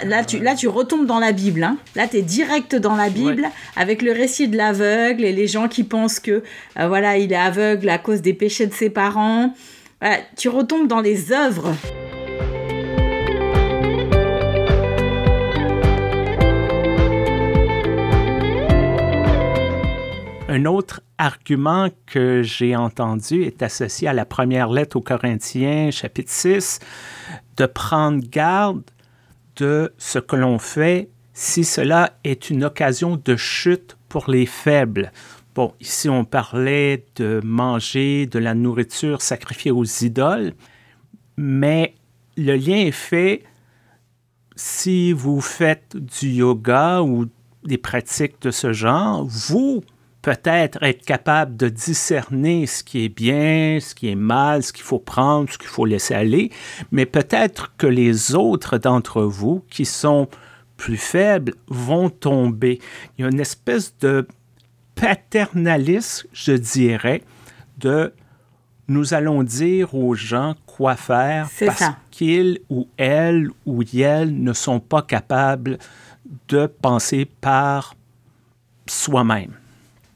là, 0.04 0.26
tu, 0.26 0.40
là, 0.40 0.56
tu 0.56 0.68
retombes 0.68 1.06
dans 1.06 1.20
la 1.20 1.32
Bible. 1.32 1.64
Hein. 1.64 1.78
Là, 1.96 2.08
tu 2.08 2.18
es 2.18 2.22
direct 2.22 2.76
dans 2.76 2.96
la 2.96 3.10
Bible 3.10 3.48
avec 3.78 4.02
le 4.02 4.12
récit 4.12 4.48
de 4.48 4.58
l'aveugle 4.58 5.24
et 5.24 5.32
les 5.32 5.48
gens 5.48 5.68
qui 5.68 5.84
pensent 5.84 6.20
que 6.20 6.44
euh, 6.80 6.88
voilà, 6.88 7.18
il 7.18 7.32
est 7.32 7.36
aveugle 7.36 7.88
à 7.90 7.98
cause 7.98 8.22
des 8.22 8.34
péchés 8.34 8.68
de 8.68 8.74
ses 8.74 8.90
parents. 8.90 9.54
tu 10.36 10.50
retombes 10.50 10.88
dans 10.88 11.02
les 11.02 11.32
œuvres. 11.32 11.72
Un 20.54 20.66
autre 20.66 21.00
argument 21.18 21.88
que 22.06 22.42
j'ai 22.44 22.76
entendu 22.76 23.44
est 23.44 23.64
associé 23.64 24.10
à 24.10 24.14
la 24.14 24.26
première 24.26 24.68
lettre 24.68 24.98
aux 24.98 25.02
Corinthiens, 25.02 25.92
chapitre 25.92 26.30
6, 26.30 26.80
de 27.56 27.66
prendre 27.66 28.22
garde 28.28 28.84
de 29.56 29.94
ce 29.98 30.20
que 30.20 30.36
l'on 30.36 30.60
fait 30.60 31.08
si 31.32 31.64
cela 31.64 32.18
est 32.26 32.50
une 32.50 32.66
occasion 32.66 33.16
de 33.16 33.38
chute 33.38 33.96
pour 34.10 34.30
les 34.30 34.46
faibles. 34.46 35.14
Bon, 35.56 35.74
ici 35.80 36.10
on 36.10 36.26
parlait 36.26 37.06
de 37.16 37.40
manger 37.46 38.26
de 38.26 38.38
la 38.38 38.54
nourriture 38.54 39.22
sacrifiée 39.22 39.72
aux 39.72 39.86
idoles, 39.86 40.52
mais 41.38 41.96
le 42.36 42.58
lien 42.58 42.76
est 42.76 42.92
fait 42.92 43.44
si 44.58 45.14
vous 45.14 45.40
faites 45.40 45.96
du 45.96 46.28
yoga 46.28 47.04
ou 47.04 47.28
des 47.64 47.78
pratiques 47.78 48.42
de 48.42 48.52
ce 48.52 48.74
genre, 48.74 49.26
vous 49.26 49.82
peut-être 50.22 50.84
être 50.84 51.04
capable 51.04 51.58
de 51.58 51.68
discerner 51.68 52.68
ce 52.68 52.84
qui 52.84 53.06
est 53.06 53.10
bien, 53.10 53.80
ce 53.82 53.96
qui 53.96 54.10
est 54.10 54.16
mal, 54.16 54.64
ce 54.64 54.72
qu'il 54.72 54.84
faut 54.84 55.00
prendre, 55.00 55.50
ce 55.50 55.58
qu'il 55.58 55.68
faut 55.68 55.86
laisser 55.86 56.14
aller, 56.14 56.52
mais 56.92 57.06
peut-être 57.06 57.74
que 57.78 57.88
les 57.88 58.36
autres 58.36 58.78
d'entre 58.78 59.24
vous 59.24 59.64
qui 59.70 59.86
sont 59.86 60.28
plus 60.78 60.98
faibles 60.98 61.54
vont 61.68 62.10
tomber. 62.10 62.80
Il 63.18 63.22
y 63.22 63.26
a 63.26 63.30
une 63.30 63.40
espèce 63.40 63.96
de 64.00 64.28
paternalisme, 64.96 66.28
je 66.34 66.54
dirais, 66.54 67.24
de 67.78 68.14
nous 68.88 69.14
allons 69.14 69.44
dire 69.44 69.96
aux 69.96 70.16
gens 70.16 70.56
quoi 70.66 70.96
faire 70.96 71.50
parce 71.66 71.84
qu'ils 72.10 72.60
ou 72.70 72.88
elles 72.98 73.50
ou 73.66 73.84
elles 73.98 74.44
ne 74.44 74.54
sont 74.54 74.80
pas 74.80 75.02
capables 75.02 75.78
de 76.50 76.66
penser 76.66 77.26
par 77.26 77.96
soi-même. 78.88 79.54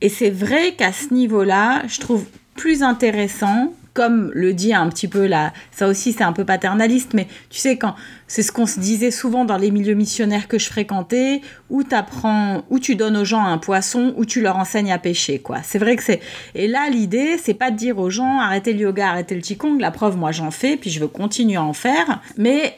Et 0.02 0.10
c'est 0.10 0.30
vrai 0.30 0.74
qu'à 0.76 0.92
ce 0.92 1.14
niveau-là, 1.14 1.84
je 1.88 2.00
trouve 2.00 2.26
plus 2.56 2.84
intéressant, 2.84 3.74
comme 3.94 4.30
le 4.34 4.54
dit 4.54 4.74
un 4.74 4.90
petit 4.90 5.08
peu 5.08 5.26
là, 5.26 5.54
ça 5.72 5.88
aussi 5.88 6.12
c'est 6.12 6.24
un 6.24 6.34
peu 6.34 6.44
paternaliste, 6.44 7.14
mais 7.14 7.28
tu 7.50 7.60
sais, 7.60 7.78
quand 7.78 7.96
c'est 8.28 8.44
ce 8.44 8.52
qu'on 8.52 8.66
se 8.66 8.80
disait 8.80 9.10
souvent 9.10 9.46
dans 9.46 9.58
les 9.58 9.72
milieux 9.72 9.94
missionnaires 9.94 10.50
que 10.50 10.60
je 10.60 10.68
fréquentais, 10.68 11.42
où 11.70 11.82
apprends, 11.92 12.66
où 12.70 12.80
tu 12.80 12.96
donnes 12.96 13.16
aux 13.16 13.26
gens 13.26 13.44
un 13.44 13.58
poisson, 13.58 14.14
où 14.18 14.26
tu 14.26 14.42
leur 14.42 14.58
enseignes 14.58 14.92
à 14.92 15.00
pêcher, 15.00 15.40
quoi. 15.40 15.60
C'est 15.64 15.80
vrai 15.80 15.96
que 15.96 16.04
c'est. 16.04 16.20
Et 16.56 16.68
là, 16.68 16.90
l'idée, 16.90 17.38
c'est 17.42 17.54
pas 17.54 17.72
de 17.72 17.78
dire 17.78 17.98
aux 17.98 18.10
gens 18.10 18.40
arrêtez 18.40 18.74
le 18.74 18.82
yoga, 18.82 19.10
arrêtez 19.10 19.36
le 19.36 19.42
qigong, 19.42 19.80
la 19.80 19.92
preuve, 19.92 20.18
moi 20.18 20.34
j'en 20.34 20.52
fais, 20.52 20.76
puis 20.76 20.90
je 20.90 21.00
veux 21.00 21.08
continuer 21.08 21.56
à 21.56 21.64
en 21.64 21.74
faire, 21.74 22.22
mais. 22.38 22.78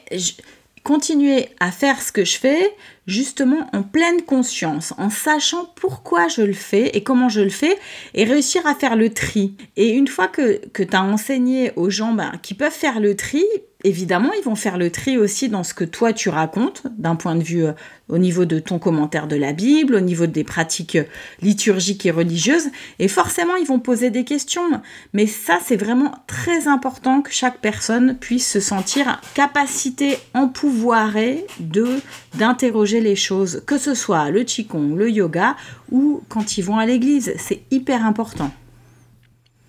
Continuer 0.88 1.50
à 1.60 1.70
faire 1.70 2.02
ce 2.02 2.14
que 2.14 2.24
je 2.24 2.40
fais, 2.40 2.74
justement 3.08 3.68
en 3.74 3.84
pleine 3.84 4.22
conscience, 4.22 4.94
en 4.98 5.10
sachant 5.10 5.66
pourquoi 5.76 6.30
je 6.30 6.42
le 6.42 6.54
fais 6.54 6.96
et 6.96 7.04
comment 7.04 7.28
je 7.28 7.42
le 7.42 7.50
fais, 7.50 7.78
et 8.14 8.24
réussir 8.24 8.66
à 8.66 8.74
faire 8.74 8.96
le 8.96 9.14
tri. 9.14 9.54
Et 9.76 9.90
une 9.90 10.08
fois 10.08 10.30
que, 10.30 10.66
que 10.70 10.84
tu 10.84 10.96
as 10.96 11.04
enseigné 11.04 11.74
aux 11.76 11.90
gens 11.90 12.14
ben, 12.14 12.32
qui 12.42 12.54
peuvent 12.54 12.72
faire 12.72 13.02
le 13.02 13.18
tri, 13.18 13.44
évidemment, 13.84 14.32
ils 14.38 14.44
vont 14.44 14.56
faire 14.56 14.78
le 14.78 14.90
tri 14.90 15.18
aussi 15.18 15.50
dans 15.50 15.64
ce 15.64 15.74
que 15.74 15.84
toi 15.84 16.14
tu 16.14 16.30
racontes, 16.30 16.84
d'un 16.98 17.16
point 17.16 17.36
de 17.36 17.44
vue 17.44 17.66
euh, 17.66 17.74
au 18.10 18.18
niveau 18.18 18.46
de 18.46 18.60
ton 18.60 18.80
commentaire 18.80 19.28
de 19.28 19.36
la 19.36 19.54
Bible, 19.54 19.96
au 19.96 20.00
niveau 20.00 20.26
des 20.26 20.44
pratiques 20.44 20.96
euh, 20.96 21.04
liturgiques 21.42 22.06
et 22.06 22.12
religieuses, 22.12 22.70
et 23.00 23.08
forcément, 23.08 23.56
ils 23.56 23.68
vont 23.68 23.80
poser 23.80 24.10
des 24.10 24.24
questions. 24.24 24.82
Mais 25.14 25.28
ça, 25.28 25.60
c'est 25.64 25.76
vraiment 25.76 26.14
très 26.26 26.68
important 26.68 27.22
que 27.22 27.32
chaque 27.32 27.60
personne 27.60 28.18
puisse 28.18 28.50
se 28.50 28.60
sentir 28.60 29.22
capacité 29.34 30.18
empouvoirée 30.34 31.46
de 31.60 32.00
d'interroger 32.36 33.02
les 33.02 33.16
choses, 33.16 33.64
que 33.66 33.78
ce 33.78 33.94
soit 33.96 34.30
le 34.30 34.44
qigong, 34.44 34.96
le 34.96 35.10
yoga 35.10 35.56
ou 35.92 36.22
quand 36.30 36.58
ils 36.58 36.64
vont 36.64 36.78
à 36.78 36.86
l'église. 36.86 37.34
C'est 37.38 37.64
hyper 37.72 38.06
important. 38.06 38.52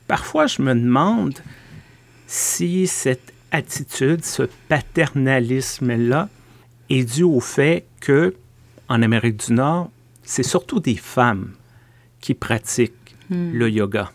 Parfois, 0.07 0.47
je 0.47 0.61
me 0.61 0.75
demande 0.75 1.39
si 2.27 2.87
cette 2.87 3.33
attitude, 3.51 4.25
ce 4.25 4.45
paternalisme-là, 4.69 6.29
est 6.91 7.05
dû 7.05 7.23
au 7.23 7.41
fait 7.41 7.87
que, 8.01 8.35
en 8.89 9.03
Amérique 9.03 9.47
du 9.47 9.53
Nord, 9.53 9.91
c'est 10.23 10.43
surtout 10.43 10.81
des 10.81 10.97
femmes 10.97 11.53
qui 12.21 12.35
pratiquent 12.35 13.17
hmm. 13.31 13.53
le 13.53 13.71
yoga. 13.71 14.13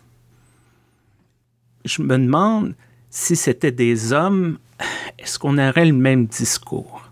Je 1.84 2.02
me 2.02 2.18
demande 2.18 2.74
si 3.10 3.36
c'était 3.36 3.72
des 3.72 4.12
hommes, 4.12 4.58
est-ce 5.18 5.38
qu'on 5.38 5.58
aurait 5.58 5.86
le 5.86 5.92
même 5.92 6.26
discours? 6.26 7.10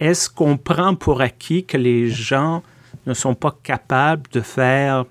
Est-ce 0.00 0.30
qu'on 0.30 0.56
prend 0.56 0.94
pour 0.94 1.20
acquis 1.20 1.64
que 1.64 1.76
les 1.76 2.10
gens 2.10 2.62
ne 3.06 3.14
sont 3.14 3.34
pas 3.34 3.56
capables 3.62 4.28
de 4.32 4.40
faire, 4.40 5.04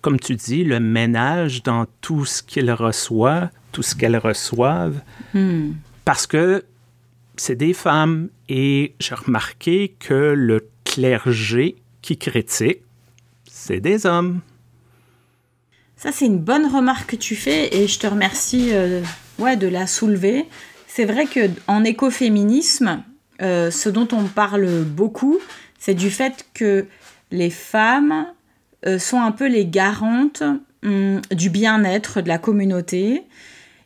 comme 0.00 0.18
tu 0.18 0.34
dis, 0.34 0.64
le 0.64 0.80
ménage 0.80 1.62
dans 1.62 1.86
tout 2.00 2.24
ce 2.24 2.42
qu'ils 2.42 2.70
reçoivent, 2.70 3.50
tout 3.72 3.82
ce 3.82 3.94
qu'elles 3.94 4.16
reçoivent, 4.16 5.00
hmm. 5.34 5.72
parce 6.04 6.26
que 6.26 6.64
c'est 7.36 7.56
des 7.56 7.72
femmes 7.72 8.28
et 8.48 8.94
j'ai 9.00 9.14
remarqué 9.14 9.94
que 9.98 10.34
le 10.36 10.68
clergé 10.84 11.76
qui 12.02 12.18
critique, 12.18 12.80
c'est 13.50 13.80
des 13.80 14.06
hommes. 14.06 14.40
Ça, 15.96 16.12
c'est 16.12 16.26
une 16.26 16.38
bonne 16.38 16.66
remarque 16.66 17.10
que 17.10 17.16
tu 17.16 17.36
fais 17.36 17.74
et 17.76 17.86
je 17.86 17.98
te 17.98 18.06
remercie 18.06 18.70
euh, 18.72 19.02
ouais, 19.38 19.56
de 19.56 19.68
la 19.68 19.86
soulever. 19.86 20.46
C'est 20.86 21.04
vrai 21.04 21.26
qu'en 21.26 21.84
écoféminisme, 21.84 23.02
euh, 23.42 23.70
ce 23.70 23.88
dont 23.88 24.08
on 24.12 24.24
parle 24.24 24.84
beaucoup, 24.84 25.38
c'est 25.78 25.94
du 25.94 26.10
fait 26.10 26.46
que 26.54 26.86
les 27.30 27.50
femmes 27.50 28.26
euh, 28.86 28.98
sont 28.98 29.20
un 29.20 29.32
peu 29.32 29.46
les 29.46 29.66
garantes 29.66 30.42
hum, 30.82 31.20
du 31.30 31.50
bien-être 31.50 32.22
de 32.22 32.28
la 32.28 32.38
communauté 32.38 33.22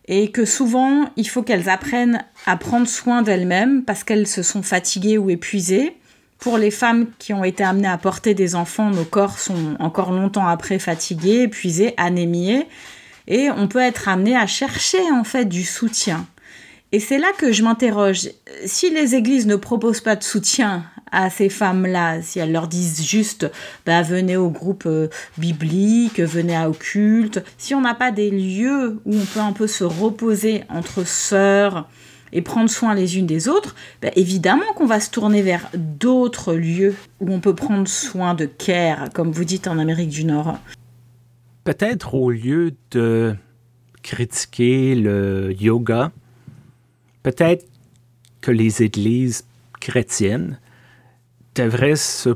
et 0.07 0.31
que 0.31 0.45
souvent 0.45 1.11
il 1.17 1.29
faut 1.29 1.43
qu'elles 1.43 1.69
apprennent 1.69 2.25
à 2.47 2.57
prendre 2.57 2.89
soin 2.89 3.23
d'elles-mêmes 3.23 3.85
parce 3.85 4.05
qu'elles 4.05 4.27
se 4.27 4.43
sont 4.43 4.63
fatiguées 4.63 5.19
ou 5.19 5.31
épuisées. 5.31 5.97
Pour 6.39 6.59
les 6.59 6.71
femmes 6.71 7.07
qui 7.19 7.33
ont 7.33 7.45
été 7.45 7.65
amenées 7.65 7.89
à 7.89 7.97
porter 7.97 8.35
des 8.35 8.55
enfants, 8.55 8.91
nos 8.91 9.05
corps 9.05 9.39
sont 9.39 9.77
encore 9.79 10.13
longtemps 10.13 10.47
après 10.47 10.79
fatigués, 10.79 11.43
épuisés, 11.43 11.95
anémiés 11.97 12.67
et 13.27 13.51
on 13.51 13.69
peut 13.69 13.79
être 13.79 14.09
amené 14.09 14.37
à 14.37 14.47
chercher 14.47 15.11
en 15.13 15.25
fait 15.25 15.47
du 15.47 15.65
soutien. 15.65 16.27
Et 16.93 17.01
c'est 17.01 17.19
là 17.19 17.29
que 17.37 17.51
je 17.51 17.63
m'interroge. 17.63 18.29
Si 18.67 18.91
les 18.91 19.15
églises 19.15 19.47
ne 19.47 19.57
proposent 19.57 20.01
pas 20.01 20.17
de 20.17 20.23
soutien 20.23 20.85
à 21.15 21.31
ces 21.31 21.49
femmes-là, 21.49 22.21
si 22.21 22.41
elles 22.41 22.53
leur 22.53 22.67
disent 22.67 23.07
juste 23.07 23.51
bah, 23.87 24.03
venez 24.03 24.37
au 24.37 24.51
groupe 24.51 24.85
euh, 24.87 25.09
biblique, 25.39 26.21
venez 26.21 26.57
à 26.57 26.69
occulte, 26.69 27.43
si 27.57 27.75
on 27.75 27.81
n'a 27.81 27.95
pas 27.95 28.11
des 28.11 28.31
lieux 28.31 28.99
où 29.05 29.15
on 29.15 29.25
peut 29.25 29.41
un 29.41 29.53
peu 29.53 29.67
se 29.67 29.85
reposer 29.85 30.65
entre 30.69 31.07
sœurs 31.07 31.89
et 32.33 32.43
prendre 32.43 32.69
soin 32.69 32.95
les 32.95 33.17
unes 33.17 33.27
des 33.27 33.49
autres, 33.49 33.77
bah, 34.03 34.11
évidemment 34.17 34.73
qu'on 34.75 34.87
va 34.87 34.99
se 34.99 35.11
tourner 35.11 35.41
vers 35.41 35.71
d'autres 35.75 36.53
lieux 36.53 36.97
où 37.21 37.33
on 37.33 37.39
peut 37.39 37.55
prendre 37.55 37.87
soin 37.87 38.35
de 38.35 38.47
care, 38.47 39.11
comme 39.15 39.31
vous 39.31 39.45
dites 39.45 39.69
en 39.69 39.79
Amérique 39.79 40.11
du 40.11 40.25
Nord. 40.25 40.59
Peut-être 41.63 42.15
au 42.15 42.31
lieu 42.31 42.75
de 42.91 43.37
critiquer 44.03 44.97
le 44.97 45.55
yoga, 45.59 46.11
peut-être 47.23 47.65
que 48.41 48.51
les 48.51 48.83
églises 48.83 49.45
chrétiennes 49.81 50.59
devraient 51.55 51.97
se 51.97 52.31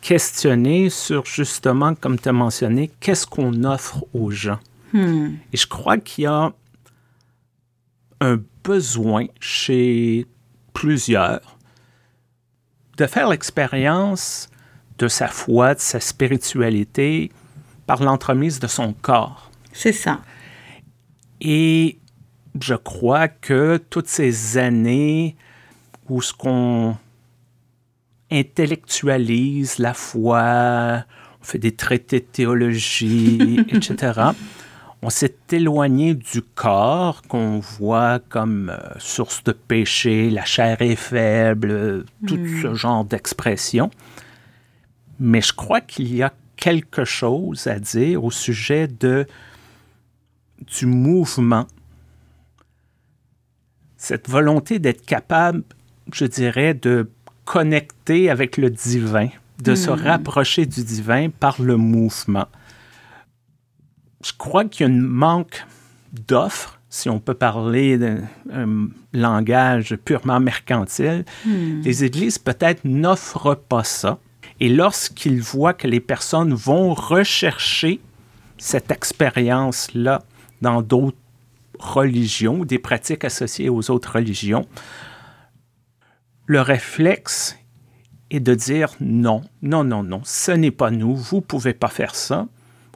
questionner 0.00 0.90
sur 0.90 1.24
justement, 1.24 1.94
comme 1.94 2.18
tu 2.18 2.28
as 2.28 2.32
mentionné, 2.32 2.90
qu'est-ce 3.00 3.26
qu'on 3.26 3.64
offre 3.64 4.04
aux 4.14 4.30
gens? 4.30 4.60
Hmm. 4.92 5.34
Et 5.52 5.56
je 5.56 5.66
crois 5.66 5.98
qu'il 5.98 6.24
y 6.24 6.26
a 6.26 6.52
un 8.20 8.40
besoin 8.64 9.26
chez 9.40 10.26
plusieurs 10.72 11.58
de 12.96 13.06
faire 13.06 13.28
l'expérience 13.28 14.48
de 14.98 15.08
sa 15.08 15.28
foi, 15.28 15.74
de 15.74 15.80
sa 15.80 16.00
spiritualité 16.00 17.30
par 17.86 18.02
l'entremise 18.02 18.58
de 18.58 18.66
son 18.66 18.92
corps. 18.92 19.50
C'est 19.72 19.92
ça. 19.92 20.20
Et 21.40 21.98
je 22.60 22.74
crois 22.74 23.28
que 23.28 23.80
toutes 23.90 24.08
ces 24.08 24.58
années 24.58 25.36
où 26.08 26.20
ce 26.20 26.32
qu'on 26.32 26.96
intellectualise 28.30 29.78
la 29.78 29.94
foi, 29.94 31.04
on 31.40 31.44
fait 31.44 31.58
des 31.58 31.72
traités 31.72 32.20
de 32.20 32.26
théologie, 32.26 33.60
etc., 33.72 34.20
On 35.00 35.10
s'est 35.10 35.36
éloigné 35.52 36.14
du 36.14 36.42
corps 36.42 37.22
qu'on 37.22 37.60
voit 37.60 38.18
comme 38.18 38.70
euh, 38.70 38.78
source 38.98 39.44
de 39.44 39.52
péché, 39.52 40.28
la 40.28 40.44
chair 40.44 40.82
est 40.82 40.96
faible, 40.96 42.04
tout 42.26 42.36
Hmm. 42.36 42.62
ce 42.62 42.74
genre 42.74 43.04
d'expression. 43.04 43.90
Mais 45.20 45.40
je 45.40 45.52
crois 45.52 45.80
qu'il 45.80 46.12
y 46.12 46.24
a 46.24 46.32
quelque 46.56 47.04
chose 47.04 47.68
à 47.68 47.78
dire 47.78 48.24
au 48.24 48.32
sujet 48.32 48.88
de, 48.88 49.24
du 50.66 50.86
mouvement, 50.86 51.68
cette 53.96 54.28
volonté 54.28 54.80
d'être 54.80 55.06
capable, 55.06 55.62
je 56.12 56.24
dirais, 56.24 56.74
de 56.74 57.08
connecter 57.48 58.28
avec 58.28 58.58
le 58.58 58.68
divin, 58.68 59.28
de 59.64 59.74
se 59.74 59.88
rapprocher 59.88 60.66
du 60.66 60.84
divin 60.84 61.30
par 61.30 61.62
le 61.62 61.78
mouvement. 61.78 62.46
Je 64.22 64.32
crois 64.36 64.66
qu'il 64.66 64.86
y 64.86 64.90
a 64.90 64.92
un 64.92 65.00
manque 65.00 65.64
d'offres, 66.12 66.78
si 66.90 67.08
on 67.08 67.20
peut 67.20 67.32
parler 67.32 67.96
d'un 67.96 68.18
un 68.52 68.88
langage 69.14 69.96
purement 70.04 70.40
mercantile. 70.40 71.24
Les 71.84 72.04
églises 72.04 72.36
peut-être 72.38 72.84
n'offrent 72.84 73.56
pas 73.56 73.84
ça. 73.84 74.18
Et 74.60 74.68
lorsqu'ils 74.68 75.40
voient 75.40 75.72
que 75.72 75.88
les 75.88 76.00
personnes 76.00 76.52
vont 76.52 76.92
rechercher 76.92 77.98
cette 78.58 78.90
expérience-là 78.90 80.22
dans 80.60 80.82
d'autres 80.82 81.16
religions, 81.78 82.66
des 82.66 82.78
pratiques 82.78 83.24
associées 83.24 83.70
aux 83.70 83.90
autres 83.90 84.16
religions, 84.16 84.66
le 86.48 86.62
réflexe 86.62 87.58
est 88.30 88.40
de 88.40 88.54
dire 88.54 88.94
non, 89.00 89.42
non, 89.60 89.84
non, 89.84 90.02
non, 90.02 90.22
ce 90.24 90.50
n'est 90.50 90.70
pas 90.70 90.90
nous, 90.90 91.14
vous 91.14 91.36
ne 91.36 91.42
pouvez 91.42 91.74
pas 91.74 91.88
faire 91.88 92.14
ça, 92.14 92.48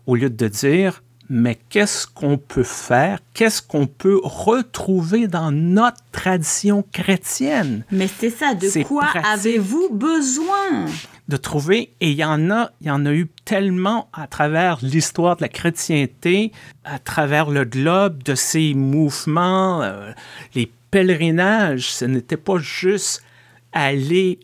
au 0.06 0.16
lieu 0.16 0.30
de 0.30 0.48
dire 0.48 1.02
mais 1.28 1.58
qu'est-ce 1.68 2.06
qu'on 2.06 2.38
peut 2.38 2.62
faire, 2.62 3.20
qu'est-ce 3.34 3.62
qu'on 3.62 3.86
peut 3.86 4.20
retrouver 4.24 5.28
dans 5.28 5.52
notre 5.52 6.02
tradition 6.12 6.84
chrétienne? 6.92 7.84
Mais 7.90 8.08
c'est 8.08 8.30
ça, 8.30 8.54
de 8.54 8.82
quoi 8.84 9.08
avez-vous 9.24 9.90
besoin? 9.90 10.86
De 11.28 11.36
trouver, 11.36 11.92
et 12.00 12.10
il 12.10 12.16
y 12.16 12.24
en 12.24 12.50
a, 12.50 12.70
il 12.80 12.86
y 12.86 12.90
en 12.90 13.06
a 13.06 13.12
eu 13.12 13.28
tellement 13.44 14.08
à 14.14 14.26
travers 14.26 14.78
l'histoire 14.82 15.36
de 15.36 15.42
la 15.42 15.48
chrétienté, 15.48 16.52
à 16.84 16.98
travers 16.98 17.50
le 17.50 17.64
globe, 17.64 18.22
de 18.22 18.34
ces 18.34 18.72
mouvements, 18.74 19.82
euh, 19.82 20.12
les 20.54 20.70
pèlerinages, 20.90 21.92
ce 21.92 22.06
n'était 22.06 22.36
pas 22.36 22.58
juste 22.58 23.22
aller 23.72 24.40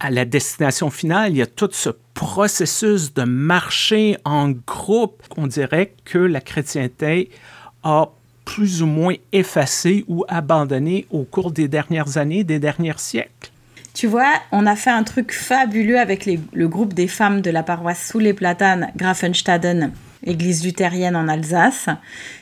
à 0.00 0.10
la 0.10 0.24
destination 0.24 0.90
finale, 0.90 1.32
il 1.32 1.38
y 1.38 1.42
a 1.42 1.46
tout 1.46 1.70
ce 1.72 1.90
processus 2.14 3.12
de 3.14 3.24
marcher 3.24 4.16
en 4.24 4.50
groupe. 4.50 5.22
On 5.36 5.46
dirait 5.46 5.94
que 6.04 6.18
la 6.18 6.40
chrétienté 6.40 7.30
a 7.82 8.10
plus 8.44 8.82
ou 8.82 8.86
moins 8.86 9.14
effacé 9.32 10.04
ou 10.08 10.24
abandonné 10.28 11.06
au 11.10 11.24
cours 11.24 11.50
des 11.52 11.68
dernières 11.68 12.16
années, 12.16 12.44
des 12.44 12.58
derniers 12.58 12.98
siècles. 12.98 13.50
Tu 13.92 14.06
vois, 14.06 14.32
on 14.52 14.66
a 14.66 14.76
fait 14.76 14.90
un 14.90 15.02
truc 15.02 15.32
fabuleux 15.32 15.98
avec 15.98 16.26
le 16.26 16.68
groupe 16.68 16.94
des 16.94 17.08
femmes 17.08 17.40
de 17.40 17.50
la 17.50 17.64
paroisse 17.64 18.08
sous 18.10 18.20
les 18.20 18.32
platanes, 18.32 18.92
Grafenstaden, 18.96 19.92
église 20.24 20.64
luthérienne 20.64 21.16
en 21.16 21.26
Alsace. 21.26 21.88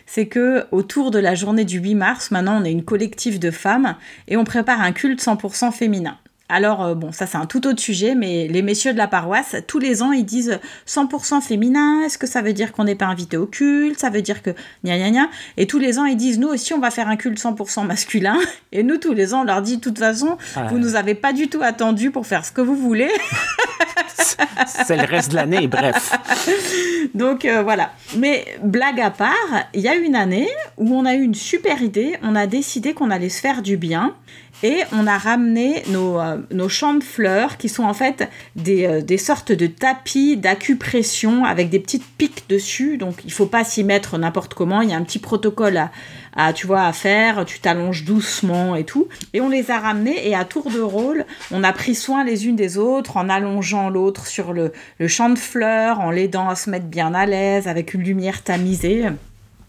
C'est 0.04 0.26
que 0.26 0.66
autour 0.70 1.10
de 1.10 1.18
la 1.18 1.34
journée 1.34 1.64
du 1.64 1.78
8 1.78 1.94
mars, 1.94 2.30
maintenant, 2.30 2.60
on 2.60 2.64
est 2.64 2.72
une 2.72 2.84
collective 2.84 3.38
de 3.38 3.50
femmes 3.50 3.96
et 4.28 4.36
on 4.36 4.44
prépare 4.44 4.80
un 4.80 4.92
culte 4.92 5.22
100% 5.22 5.72
féminin. 5.72 6.18
Alors, 6.48 6.84
euh, 6.84 6.94
bon, 6.94 7.10
ça 7.10 7.26
c'est 7.26 7.36
un 7.38 7.46
tout 7.46 7.66
autre 7.66 7.80
sujet, 7.80 8.14
mais 8.14 8.46
les 8.48 8.62
messieurs 8.62 8.92
de 8.92 8.98
la 8.98 9.08
paroisse, 9.08 9.56
tous 9.66 9.78
les 9.80 10.02
ans, 10.02 10.12
ils 10.12 10.24
disent 10.24 10.60
100% 10.86 11.40
féminin, 11.40 12.02
est-ce 12.04 12.18
que 12.18 12.26
ça 12.26 12.40
veut 12.40 12.52
dire 12.52 12.72
qu'on 12.72 12.84
n'est 12.84 12.94
pas 12.94 13.06
invité 13.06 13.36
au 13.36 13.46
culte 13.46 13.98
Ça 13.98 14.10
veut 14.10 14.22
dire 14.22 14.42
que 14.42 14.50
gna 14.84 14.96
gna 14.96 15.10
gna. 15.10 15.28
Et 15.56 15.66
tous 15.66 15.78
les 15.80 15.98
ans, 15.98 16.04
ils 16.04 16.16
disent, 16.16 16.38
nous 16.38 16.48
aussi, 16.48 16.72
on 16.72 16.78
va 16.78 16.90
faire 16.92 17.08
un 17.08 17.16
culte 17.16 17.38
100% 17.40 17.84
masculin. 17.86 18.38
Et 18.72 18.82
nous, 18.84 18.96
tous 18.98 19.12
les 19.12 19.34
ans, 19.34 19.40
on 19.40 19.44
leur 19.44 19.60
dit, 19.62 19.76
de 19.78 19.80
toute 19.80 19.98
façon, 19.98 20.36
Ah. 20.54 20.68
vous 20.70 20.78
nous 20.78 20.94
avez 20.94 21.14
pas 21.14 21.32
du 21.32 21.48
tout 21.48 21.62
attendu 21.62 22.10
pour 22.12 22.26
faire 22.26 22.44
ce 22.44 22.52
que 22.52 22.60
vous 22.60 22.76
voulez. 22.76 23.10
C'est 24.66 24.96
le 24.96 25.04
reste 25.04 25.30
de 25.30 25.36
l'année, 25.36 25.66
bref. 25.66 26.12
Donc 27.14 27.44
euh, 27.44 27.62
voilà. 27.62 27.92
Mais 28.16 28.44
blague 28.62 29.00
à 29.00 29.10
part, 29.10 29.34
il 29.74 29.80
y 29.80 29.88
a 29.88 29.94
une 29.94 30.16
année 30.16 30.48
où 30.76 30.94
on 30.94 31.04
a 31.04 31.14
eu 31.14 31.22
une 31.22 31.34
super 31.34 31.82
idée. 31.82 32.16
On 32.22 32.34
a 32.34 32.46
décidé 32.46 32.94
qu'on 32.94 33.10
allait 33.10 33.28
se 33.28 33.40
faire 33.40 33.62
du 33.62 33.76
bien. 33.76 34.14
Et 34.62 34.78
on 34.92 35.06
a 35.06 35.18
ramené 35.18 35.82
nos, 35.88 36.18
euh, 36.18 36.38
nos 36.50 36.70
champs 36.70 36.94
de 36.94 37.04
fleurs 37.04 37.58
qui 37.58 37.68
sont 37.68 37.84
en 37.84 37.92
fait 37.92 38.26
des, 38.56 38.86
euh, 38.86 39.02
des 39.02 39.18
sortes 39.18 39.52
de 39.52 39.66
tapis 39.66 40.38
d'acupression 40.38 41.44
avec 41.44 41.68
des 41.68 41.78
petites 41.78 42.06
piques 42.16 42.44
dessus. 42.48 42.96
Donc 42.96 43.16
il 43.26 43.32
faut 43.32 43.46
pas 43.46 43.64
s'y 43.64 43.84
mettre 43.84 44.16
n'importe 44.16 44.54
comment. 44.54 44.80
Il 44.80 44.88
y 44.88 44.94
a 44.94 44.96
un 44.96 45.02
petit 45.02 45.18
protocole 45.18 45.76
à, 45.76 45.90
tu 46.54 46.66
vois, 46.66 46.84
à 46.84 46.92
faire. 46.92 47.44
Tu 47.44 47.60
t'allonges 47.60 48.04
doucement 48.04 48.76
et 48.76 48.84
tout. 48.84 49.08
Et 49.32 49.40
on 49.40 49.48
les 49.48 49.70
a 49.70 49.78
ramenés 49.78 50.28
et 50.28 50.34
à 50.34 50.44
tour 50.44 50.70
de 50.70 50.80
rôle, 50.80 51.24
on 51.50 51.64
a 51.64 51.72
pris 51.72 51.94
soin 51.94 52.24
les 52.24 52.46
unes 52.46 52.56
des 52.56 52.78
autres 52.78 53.16
en 53.16 53.28
allongeant 53.28 53.88
l'autre 53.90 54.26
sur 54.26 54.52
le, 54.52 54.72
le 54.98 55.08
champ 55.08 55.30
de 55.30 55.38
fleurs, 55.38 56.00
en 56.00 56.10
l'aidant 56.10 56.48
à 56.48 56.56
se 56.56 56.70
mettre 56.70 56.86
bien 56.86 57.14
à 57.14 57.26
l'aise 57.26 57.68
avec 57.68 57.94
une 57.94 58.02
lumière 58.02 58.42
tamisée. 58.42 59.06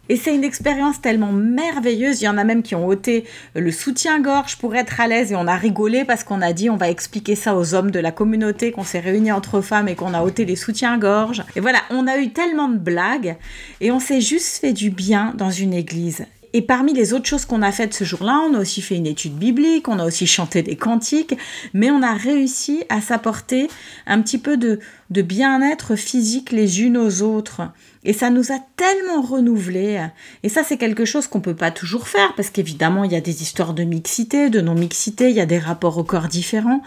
Et 0.10 0.16
c'est 0.16 0.34
une 0.34 0.44
expérience 0.44 1.02
tellement 1.02 1.34
merveilleuse. 1.34 2.22
Il 2.22 2.26
y 2.26 2.30
en 2.30 2.38
a 2.38 2.44
même 2.44 2.64
qui 2.64 2.76
ont 2.76 2.88
ôté 2.88 3.26
le 3.56 3.72
soutien-gorge 3.72 4.58
pour 4.58 4.76
être 4.76 5.02
à 5.02 5.08
l'aise 5.08 5.32
et 5.32 5.36
on 5.36 5.48
a 5.48 5.56
rigolé 5.56 6.06
parce 6.06 6.24
qu'on 6.24 6.42
a 6.42 6.54
dit 6.54 6.70
on 6.70 6.78
va 6.78 6.90
expliquer 6.90 7.36
ça 7.36 7.56
aux 7.58 7.74
hommes 7.74 7.92
de 7.92 8.00
la 8.00 8.12
communauté, 8.12 8.72
qu'on 8.72 8.84
s'est 8.84 9.00
réunis 9.00 9.32
entre 9.32 9.62
femmes 9.62 9.90
et 9.90 9.96
qu'on 9.96 10.14
a 10.14 10.24
ôté 10.24 10.46
les 10.46 10.56
soutiens-gorge. 10.56 11.44
Et 11.56 11.60
voilà, 11.60 11.80
on 11.90 12.08
a 12.08 12.18
eu 12.18 12.32
tellement 12.32 12.70
de 12.70 12.78
blagues 12.78 13.36
et 13.82 13.92
on 13.92 14.00
s'est 14.00 14.22
juste 14.22 14.60
fait 14.60 14.74
du 14.74 14.90
bien 14.90 15.34
dans 15.38 15.52
une 15.52 15.74
église. 15.74 16.26
Et 16.58 16.64
parmi 16.64 16.92
les 16.92 17.14
autres 17.14 17.28
choses 17.28 17.46
qu'on 17.46 17.62
a 17.62 17.72
faites 17.72 17.94
ce 17.94 18.04
jour-là, 18.04 18.42
on 18.50 18.56
a 18.56 18.60
aussi 18.60 18.82
fait 18.82 18.96
une 18.96 19.06
étude 19.06 19.36
biblique, 19.36 19.88
on 19.88 20.00
a 20.00 20.06
aussi 20.06 20.26
chanté 20.26 20.64
des 20.64 20.76
cantiques, 20.76 21.38
mais 21.76 21.92
on 21.92 22.02
a 22.02 22.16
réussi 22.16 22.84
à 22.90 23.00
s'apporter 23.00 23.68
un 24.08 24.24
petit 24.24 24.40
peu 24.40 24.58
de, 24.58 24.80
de 25.12 25.22
bien-être 25.22 25.96
physique 25.96 26.52
les 26.52 26.82
unes 26.82 26.98
aux 26.98 27.22
autres. 27.22 27.62
Et 28.04 28.12
ça 28.12 28.32
nous 28.32 28.52
a 28.52 28.58
tellement 28.76 29.22
renouvelés. 29.22 30.04
Et 30.42 30.50
ça, 30.50 30.64
c'est 30.64 30.78
quelque 30.78 31.06
chose 31.06 31.28
qu'on 31.28 31.42
peut 31.42 31.56
pas 31.56 31.70
toujours 31.70 32.08
faire, 32.08 32.34
parce 32.36 32.50
qu'évidemment, 32.50 33.04
il 33.04 33.12
y 33.12 33.16
a 33.16 33.22
des 33.22 33.44
histoires 33.44 33.76
de 33.76 33.84
mixité, 33.84 34.50
de 34.50 34.60
non-mixité, 34.60 35.30
il 35.30 35.36
y 35.36 35.42
a 35.42 35.46
des 35.46 35.60
rapports 35.60 36.00
au 36.00 36.04
corps 36.04 36.28
différents. 36.28 36.82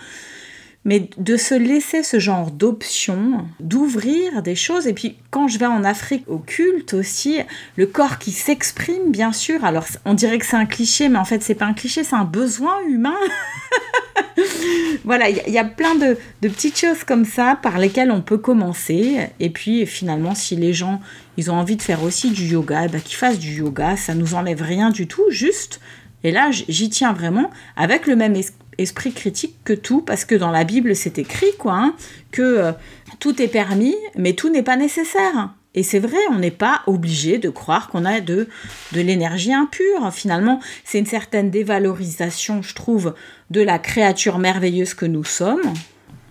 Mais 0.87 1.11
de 1.19 1.37
se 1.37 1.55
laisser 1.55 2.03
ce 2.03 2.19
genre 2.19 2.51
d'options, 2.51 3.47
d'ouvrir 3.61 4.43
des 4.43 4.55
choses. 4.55 4.87
Et 4.87 4.95
puis, 4.95 5.19
quand 5.31 5.47
je 5.47 5.59
vais 5.59 5.67
en 5.67 5.85
Afrique 5.85 6.25
au 6.27 6.39
culte 6.39 6.95
aussi, 6.95 7.37
le 7.77 7.85
corps 7.87 8.19
qui 8.19 8.33
s'exprime, 8.33 9.11
bien 9.11 9.33
sûr. 9.33 9.63
Alors, 9.67 9.85
on 10.07 10.15
dirait 10.15 10.39
que 10.39 10.47
c'est 10.47 10.57
un 10.57 10.65
cliché, 10.65 11.11
mais 11.11 11.19
en 11.19 11.27
fait, 11.27 11.43
c'est 11.43 11.55
pas 11.55 11.67
un 11.67 11.75
cliché, 11.75 12.03
c'est 12.03 12.17
un 12.17 12.25
besoin 12.25 12.81
humain. 12.89 13.17
voilà, 15.05 15.29
il 15.29 15.53
y, 15.53 15.59
a- 15.59 15.65
plein 15.65 15.95
de, 15.97 16.17
petites 16.41 16.79
choses 16.79 17.05
comme 17.05 17.25
ça 17.27 17.59
par 17.63 17.79
lesquelles 17.79 18.11
on 18.11 18.23
peut 18.23 18.39
commencer. 18.39 19.29
Et 19.39 19.51
puis, 19.51 19.85
finalement, 19.87 20.35
si 20.35 20.57
les 20.57 20.73
gens, 20.73 21.01
ils 21.37 21.51
ont 21.51 21.55
envie 21.57 21.77
de 21.77 21.83
faire 21.83 22.03
aussi 22.03 22.31
du 22.31 22.45
yoga, 22.47 22.85
eh 22.87 22.89
ben, 22.89 23.01
qu'ils 23.01 23.17
fassent 23.17 23.39
du 23.39 23.53
yoga. 23.59 23.97
Ça 23.99 24.15
nous 24.15 24.35
enlève 24.35 24.63
rien 24.63 24.91
du 24.91 25.07
tout, 25.07 25.25
juste. 25.31 25.81
Et 26.25 26.31
là, 26.33 26.51
j'y 26.51 26.91
tiens 26.91 27.13
vraiment 27.13 27.51
avec 27.77 28.07
le 28.07 28.17
même 28.17 28.35
es- 28.37 28.53
esprit 28.81 29.13
critique 29.13 29.57
que 29.65 29.73
tout, 29.73 30.01
parce 30.01 30.25
que 30.25 30.35
dans 30.35 30.51
la 30.51 30.65
Bible, 30.65 30.97
c'est 30.97 31.19
écrit, 31.19 31.57
quoi, 31.59 31.75
hein, 31.75 31.95
que 32.31 32.43
euh, 32.43 32.73
tout 33.19 33.41
est 33.41 33.49
permis, 33.49 33.97
mais 34.17 34.33
tout 34.33 34.49
n'est 34.49 34.63
pas 34.63 34.77
nécessaire. 34.77 35.51
Et 35.75 35.83
c'est 35.85 36.01
vrai, 36.01 36.19
on 36.31 36.39
n'est 36.39 36.51
pas 36.51 36.83
obligé 36.87 37.39
de 37.39 37.49
croire 37.49 37.89
qu'on 37.89 38.05
a 38.05 38.21
de, 38.21 38.49
de 38.93 39.01
l'énergie 39.01 39.53
impure. 39.53 40.13
Finalement, 40.13 40.61
c'est 40.85 40.99
une 40.99 41.07
certaine 41.07 41.51
dévalorisation, 41.51 42.61
je 42.63 42.75
trouve, 42.75 43.15
de 43.51 43.61
la 43.61 43.79
créature 43.79 44.39
merveilleuse 44.39 44.95
que 44.95 45.07
nous 45.07 45.25
sommes. 45.25 45.63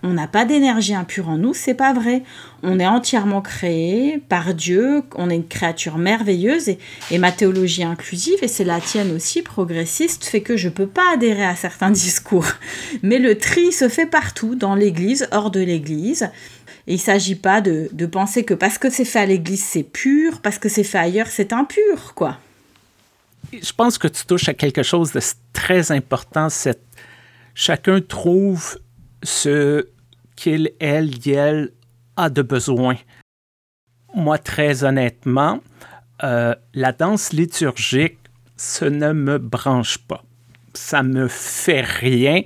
On 0.02 0.14
n'a 0.14 0.26
pas 0.26 0.46
d'énergie 0.46 0.94
impure 0.94 1.28
en 1.28 1.36
nous, 1.36 1.52
c'est 1.52 1.74
pas 1.74 1.92
vrai. 1.92 2.22
On 2.62 2.80
est 2.80 2.86
entièrement 2.86 3.42
créé 3.42 4.18
par 4.28 4.54
Dieu, 4.54 5.02
on 5.14 5.28
est 5.28 5.36
une 5.36 5.46
créature 5.46 5.98
merveilleuse 5.98 6.70
et, 7.10 7.18
ma 7.18 7.32
théologie 7.32 7.84
inclusive, 7.84 8.38
et 8.40 8.48
c'est 8.48 8.64
la 8.64 8.80
tienne 8.80 9.14
aussi, 9.14 9.42
progressiste, 9.42 10.24
fait 10.24 10.40
que 10.40 10.56
je 10.56 10.70
peux 10.70 10.86
pas 10.86 11.12
adhérer 11.14 11.44
à 11.44 11.54
certains 11.54 11.90
discours. 11.90 12.46
Mais 13.02 13.18
le 13.18 13.36
tri 13.36 13.72
se 13.72 13.88
fait 13.88 14.06
partout, 14.06 14.54
dans 14.54 14.74
l'église, 14.74 15.28
hors 15.32 15.50
de 15.50 15.60
l'église. 15.60 16.30
Et 16.86 16.94
il 16.94 16.96
ne 16.96 17.00
s'agit 17.00 17.34
pas 17.34 17.60
de, 17.60 17.90
penser 18.06 18.44
que 18.44 18.54
parce 18.54 18.78
que 18.78 18.88
c'est 18.88 19.04
fait 19.04 19.20
à 19.20 19.26
l'église, 19.26 19.62
c'est 19.62 19.82
pur, 19.82 20.40
parce 20.40 20.58
que 20.58 20.70
c'est 20.70 20.84
fait 20.84 20.98
ailleurs, 20.98 21.28
c'est 21.28 21.52
impur, 21.52 22.14
quoi. 22.14 22.38
Je 23.52 23.72
pense 23.72 23.98
que 23.98 24.08
tu 24.08 24.24
touches 24.24 24.48
à 24.48 24.54
quelque 24.54 24.82
chose 24.82 25.12
de 25.12 25.20
très 25.52 25.92
important. 25.92 26.48
C'est 26.48 26.78
chacun 27.54 28.00
trouve 28.00 28.78
ce 29.22 29.88
qu'il, 30.36 30.72
elle, 30.80 31.10
elle 31.26 31.72
a 32.16 32.30
de 32.30 32.42
besoin. 32.42 32.96
Moi, 34.14 34.38
très 34.38 34.84
honnêtement, 34.84 35.60
euh, 36.22 36.54
la 36.74 36.92
danse 36.92 37.32
liturgique, 37.32 38.18
ce 38.56 38.84
ne 38.84 39.12
me 39.12 39.38
branche 39.38 39.98
pas. 39.98 40.22
Ça 40.74 41.02
me 41.02 41.28
fait 41.28 41.80
rien. 41.80 42.42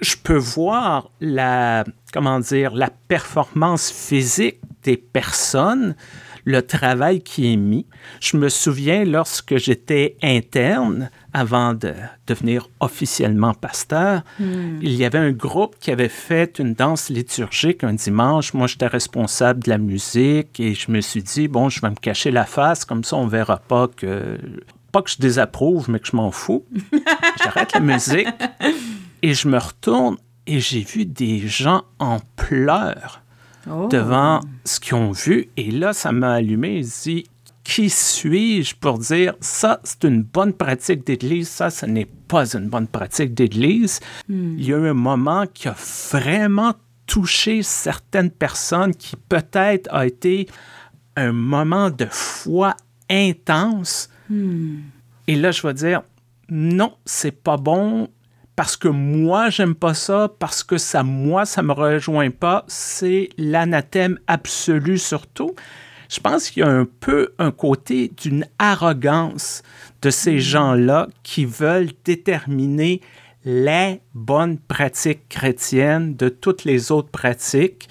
Je 0.00 0.16
peux 0.16 0.36
voir 0.36 1.10
la, 1.20 1.84
comment 2.12 2.40
dire, 2.40 2.74
la 2.74 2.90
performance 3.08 3.90
physique 3.90 4.60
des 4.82 4.96
personnes, 4.96 5.96
le 6.46 6.62
travail 6.62 7.20
qui 7.20 7.52
est 7.52 7.56
mis. 7.56 7.86
Je 8.20 8.36
me 8.36 8.48
souviens 8.48 9.04
lorsque 9.04 9.56
j'étais 9.56 10.16
interne, 10.22 11.10
avant 11.34 11.74
de 11.74 11.92
devenir 12.26 12.70
officiellement 12.80 13.52
pasteur, 13.52 14.22
Hmm. 14.38 14.78
il 14.80 14.92
y 14.92 15.04
avait 15.04 15.18
un 15.18 15.32
groupe 15.32 15.76
qui 15.80 15.90
avait 15.90 16.08
fait 16.08 16.58
une 16.58 16.72
danse 16.74 17.10
liturgique 17.10 17.84
un 17.84 17.92
dimanche. 17.94 18.54
Moi, 18.54 18.66
j'étais 18.68 18.86
responsable 18.86 19.64
de 19.64 19.70
la 19.70 19.78
musique 19.78 20.58
et 20.60 20.74
je 20.74 20.90
me 20.90 21.00
suis 21.00 21.22
dit, 21.22 21.48
bon, 21.48 21.68
je 21.68 21.80
vais 21.80 21.90
me 21.90 21.96
cacher 21.96 22.30
la 22.30 22.44
face, 22.46 22.84
comme 22.84 23.04
ça, 23.04 23.16
on 23.16 23.26
verra 23.26 23.58
pas 23.58 23.88
que. 23.88 24.38
Pas 24.92 25.02
que 25.02 25.10
je 25.10 25.18
désapprouve, 25.18 25.90
mais 25.90 25.98
que 25.98 26.06
je 26.06 26.16
m'en 26.16 26.30
fous. 26.30 26.64
J'arrête 27.42 27.72
la 27.74 27.80
musique 27.80 28.28
et 29.20 29.34
je 29.34 29.48
me 29.48 29.58
retourne 29.58 30.16
et 30.46 30.60
j'ai 30.60 30.80
vu 30.80 31.04
des 31.04 31.46
gens 31.48 31.82
en 31.98 32.18
pleurs 32.36 33.20
Oh. 33.68 33.88
devant 33.88 34.40
ce 34.64 34.78
qu'ils 34.78 34.94
ont 34.94 35.10
vu. 35.10 35.48
Et 35.56 35.70
là, 35.70 35.92
ça 35.92 36.12
m'a 36.12 36.34
allumé. 36.34 36.82
Je 36.82 37.02
dit, 37.02 37.24
qui 37.64 37.90
suis-je 37.90 38.76
pour 38.76 38.98
dire 38.98 39.34
ça, 39.40 39.80
c'est 39.82 40.04
une 40.04 40.22
bonne 40.22 40.52
pratique 40.52 41.04
d'Église, 41.04 41.48
ça, 41.48 41.70
ce 41.70 41.84
n'est 41.84 42.06
pas 42.06 42.54
une 42.54 42.68
bonne 42.68 42.86
pratique 42.86 43.34
d'Église. 43.34 43.98
Il 44.28 44.64
y 44.64 44.72
a 44.72 44.76
eu 44.76 44.88
un 44.88 44.94
moment 44.94 45.46
qui 45.52 45.66
a 45.66 45.74
vraiment 46.12 46.74
touché 47.06 47.62
certaines 47.62 48.30
personnes 48.30 48.94
qui 48.94 49.16
peut-être 49.16 49.88
a 49.92 50.06
été 50.06 50.48
un 51.16 51.32
moment 51.32 51.90
de 51.90 52.06
foi 52.08 52.76
intense. 53.10 54.10
Et 55.26 55.34
là, 55.34 55.50
je 55.50 55.66
vais 55.66 55.74
dire, 55.74 56.02
non, 56.48 56.94
c'est 57.04 57.32
pas 57.42 57.56
bon 57.56 58.08
parce 58.56 58.78
que 58.78 58.88
moi, 58.88 59.50
j'aime 59.50 59.74
pas 59.74 59.92
ça, 59.92 60.32
parce 60.38 60.64
que 60.64 60.78
ça, 60.78 61.02
moi, 61.02 61.44
ça 61.44 61.62
me 61.62 61.72
rejoint 61.72 62.30
pas. 62.30 62.64
C'est 62.68 63.28
l'anathème 63.36 64.18
absolu 64.26 64.96
surtout. 64.96 65.54
Je 66.08 66.20
pense 66.20 66.48
qu'il 66.48 66.62
y 66.62 66.66
a 66.66 66.70
un 66.70 66.86
peu 66.86 67.34
un 67.38 67.50
côté 67.50 68.10
d'une 68.16 68.46
arrogance 68.58 69.62
de 70.00 70.08
ces 70.08 70.40
gens-là 70.40 71.08
qui 71.22 71.44
veulent 71.44 71.90
déterminer 72.04 73.02
les 73.44 74.00
bonnes 74.14 74.58
pratiques 74.58 75.28
chrétiennes 75.28 76.16
de 76.16 76.30
toutes 76.30 76.64
les 76.64 76.90
autres 76.90 77.10
pratiques. 77.10 77.88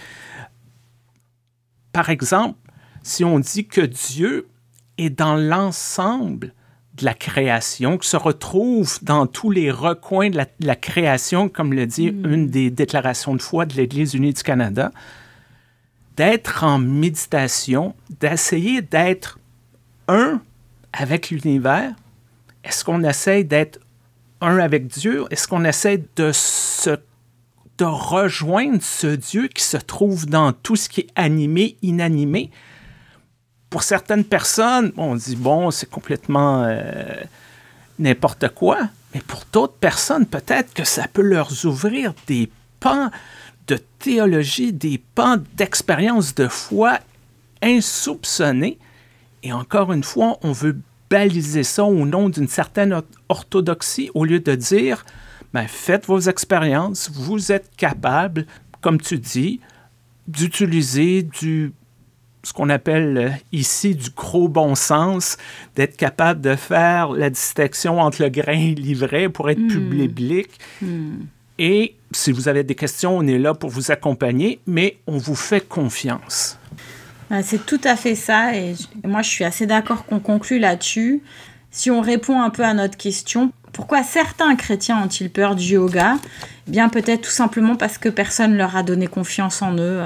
Par 1.91 2.10
exemple, 2.10 2.58
si 3.04 3.23
on 3.23 3.39
dit 3.39 3.67
que 3.67 3.82
Dieu 3.82 4.47
est 4.97 5.12
dans 5.12 5.36
l'ensemble 5.36 6.54
de 6.97 7.05
la 7.05 7.13
création, 7.13 7.97
qui 7.97 8.08
se 8.08 8.17
retrouve 8.17 8.99
dans 9.01 9.27
tous 9.27 9.51
les 9.51 9.69
recoins 9.69 10.29
de 10.29 10.38
la, 10.38 10.45
de 10.45 10.65
la 10.65 10.75
création, 10.75 11.49
comme 11.49 11.73
le 11.73 11.86
dit 11.86 12.08
une 12.08 12.47
des 12.47 12.69
déclarations 12.69 13.36
de 13.36 13.41
foi 13.41 13.65
de 13.65 13.75
l'Église 13.75 14.13
unie 14.13 14.34
du 14.34 14.43
Canada, 14.43 14.91
d'être 16.15 16.63
en 16.63 16.79
méditation, 16.79 17.95
d'essayer 18.21 18.81
d'être 18.81 19.39
un 20.08 20.41
avec 20.93 21.29
l'univers. 21.29 21.93
Est-ce 22.63 22.86
qu'on 22.86 23.03
essaie 23.03 23.43
d'être 23.43 23.79
un 24.39 24.58
avec 24.60 24.88
Dieu? 24.88 25.25
Est-ce 25.29 25.47
qu'on 25.47 25.65
essaie 25.65 26.03
de 26.15 26.31
se 26.34 26.97
de 27.77 27.84
rejoindre 27.84 28.81
ce 28.81 29.08
Dieu 29.08 29.49
qui 29.49 29.62
se 29.62 29.75
trouve 29.75 30.27
dans 30.27 30.53
tout 30.53 30.77
ce 30.77 30.88
qui 30.88 31.01
est 31.01 31.10
animé, 31.15 31.75
inanimé? 31.81 32.49
Pour 33.76 33.84
certaines 33.84 34.24
personnes, 34.24 34.94
on 34.96 35.18
dit, 35.18 35.36
bon, 35.36 35.70
c'est 35.70 35.90
complètement 35.90 36.64
euh, 36.64 37.04
n'importe 38.00 38.48
quoi, 38.56 38.88
mais 39.14 39.20
pour 39.20 39.44
d'autres 39.52 39.74
personnes, 39.74 40.26
peut-être 40.26 40.74
que 40.74 40.86
ça 40.86 41.10
peut 41.12 41.22
leur 41.22 41.52
ouvrir 41.66 42.14
des 42.26 42.50
pans 42.80 43.12
de 43.68 43.78
théologie, 44.00 44.72
des 44.72 44.98
pans 45.14 45.36
d'expérience 45.58 46.34
de 46.36 46.48
foi 46.48 47.00
insoupçonnés. 47.62 48.80
Et 49.44 49.52
encore 49.52 49.92
une 49.92 50.06
fois, 50.06 50.38
on 50.42 50.54
veut 50.54 50.80
baliser 51.10 51.64
ça 51.64 51.84
au 51.84 52.06
nom 52.06 52.30
d'une 52.30 52.48
certaine 52.48 53.02
orthodoxie 53.28 54.10
au 54.14 54.24
lieu 54.24 54.40
de 54.40 54.56
dire, 54.56 55.06
ben, 55.54 55.68
faites 55.68 56.06
vos 56.06 56.22
expériences, 56.22 57.12
vous 57.14 57.52
êtes 57.52 57.76
capable, 57.76 58.46
comme 58.80 59.02
tu 59.02 59.20
dis, 59.20 59.60
d'utiliser 60.30 61.24
du 61.24 61.74
ce 62.45 62.53
qu'on 62.53 62.69
appelle 62.69 63.17
euh, 63.17 63.29
ici 63.51 63.95
du 63.95 64.12
gros 64.12 64.47
bon 64.47 64.75
sens, 64.75 65.38
d'être 65.75 65.97
capable 65.97 66.41
de 66.41 66.55
faire 66.55 67.12
la 67.12 67.31
distinction 67.31 67.99
entre 67.99 68.21
le 68.21 68.29
grain 68.29 68.53
et 68.53 68.75
l'ivraie 68.75 69.29
pour 69.29 69.49
être 69.49 69.67
plus 69.67 69.79
biblique. 69.79 70.60
Et 71.58 71.95
si 72.12 72.31
vous 72.31 72.47
avez 72.47 72.63
des 72.63 72.75
questions, 72.75 73.17
on 73.17 73.25
est 73.25 73.39
là 73.39 73.55
pour 73.55 73.71
vous 73.71 73.89
accompagner, 73.89 74.60
mais 74.67 74.97
on 75.08 75.17
vous 75.17 75.36
fait 75.36 75.67
confiance. 75.67 76.60
Ah, 77.31 77.41
C'est 77.41 77.65
tout 77.65 77.81
à 77.84 77.95
fait 77.95 78.15
ça, 78.15 78.55
et 78.55 78.75
moi 79.03 79.23
je 79.23 79.29
suis 79.29 79.43
assez 79.43 79.65
d'accord 79.65 80.05
qu'on 80.05 80.19
conclue 80.19 80.60
là-dessus. 80.60 81.23
Si 81.71 81.89
on 81.89 82.01
répond 82.01 82.41
un 82.41 82.51
peu 82.51 82.63
à 82.63 82.75
notre 82.75 82.95
question, 82.95 83.51
pourquoi 83.73 84.03
certains 84.03 84.55
chrétiens 84.55 85.03
ont-ils 85.03 85.31
peur 85.31 85.55
du 85.55 85.73
yoga? 85.73 86.17
Eh 86.67 86.71
Bien 86.71 86.89
peut-être 86.89 87.21
tout 87.21 87.31
simplement 87.31 87.75
parce 87.75 87.97
que 87.97 88.08
personne 88.08 88.55
leur 88.55 88.75
a 88.77 88.84
donné 88.84 89.08
confiance 89.08 89.62
en 89.62 89.75
eux. 89.77 90.03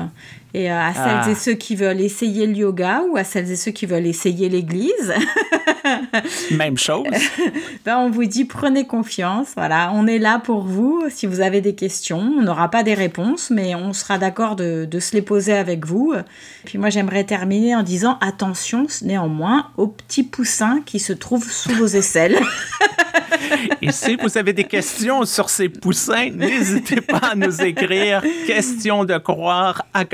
Et 0.54 0.72
euh, 0.72 0.80
à 0.80 0.94
celles 0.94 1.22
Ah. 1.26 1.30
et 1.30 1.36
ceux 1.36 1.54
qui 1.54 1.76
veulent 1.76 2.02
essayer 2.02 2.48
le 2.48 2.56
yoga 2.56 3.04
ou 3.10 3.18
à 3.18 3.24
celles 3.24 3.52
et 3.52 3.56
ceux 3.56 3.72
qui 3.72 3.86
veulent 3.86 4.08
essayer 4.08 4.50
l'église, 4.50 5.14
Même 6.52 6.78
chose. 6.78 7.06
ben, 7.86 7.98
on 7.98 8.10
vous 8.10 8.26
dit 8.26 8.46
prenez 8.46 8.86
confiance. 8.86 9.50
Voilà, 9.56 9.92
on 9.94 10.08
est 10.08 10.20
là 10.20 10.40
pour 10.40 10.64
vous. 10.64 11.04
Si 11.10 11.26
vous 11.28 11.42
avez 11.42 11.62
des 11.62 11.76
questions, 11.76 12.20
on 12.20 12.42
n'aura 12.42 12.70
pas 12.70 12.84
des 12.84 12.94
réponses, 12.94 13.50
mais 13.50 13.76
on 13.76 13.94
sera 13.94 14.18
d'accord 14.18 14.56
de, 14.56 14.86
de 14.90 15.00
se 15.00 15.14
les 15.16 15.22
poser 15.22 15.54
avec 15.54 15.86
vous. 15.86 16.14
Puis 16.66 16.78
moi, 16.78 16.90
j'aimerais 16.90 17.24
terminer 17.24 17.76
en 17.76 17.84
disant 17.84 18.18
attention 18.22 18.88
néanmoins 19.02 19.68
aux 19.78 19.88
petits 19.88 20.24
poussins 20.24 20.82
qui 20.86 21.00
se 21.00 21.14
trouvent 21.14 21.50
sous 21.50 21.72
vos 21.72 21.88
aisselles. 21.88 22.40
Et 23.82 23.92
si 23.92 24.16
vous 24.16 24.38
avez 24.38 24.54
des 24.54 24.64
questions 24.64 25.26
sur 25.26 25.50
ces 25.50 25.70
poussins, 25.70 26.30
n'hésitez 26.30 27.02
pas 27.02 27.30
à 27.32 27.36
nous 27.36 27.62
écrire 27.62 28.22
question 28.46 29.06
de 29.06 29.18
croire 29.18 29.86
à 29.94 30.06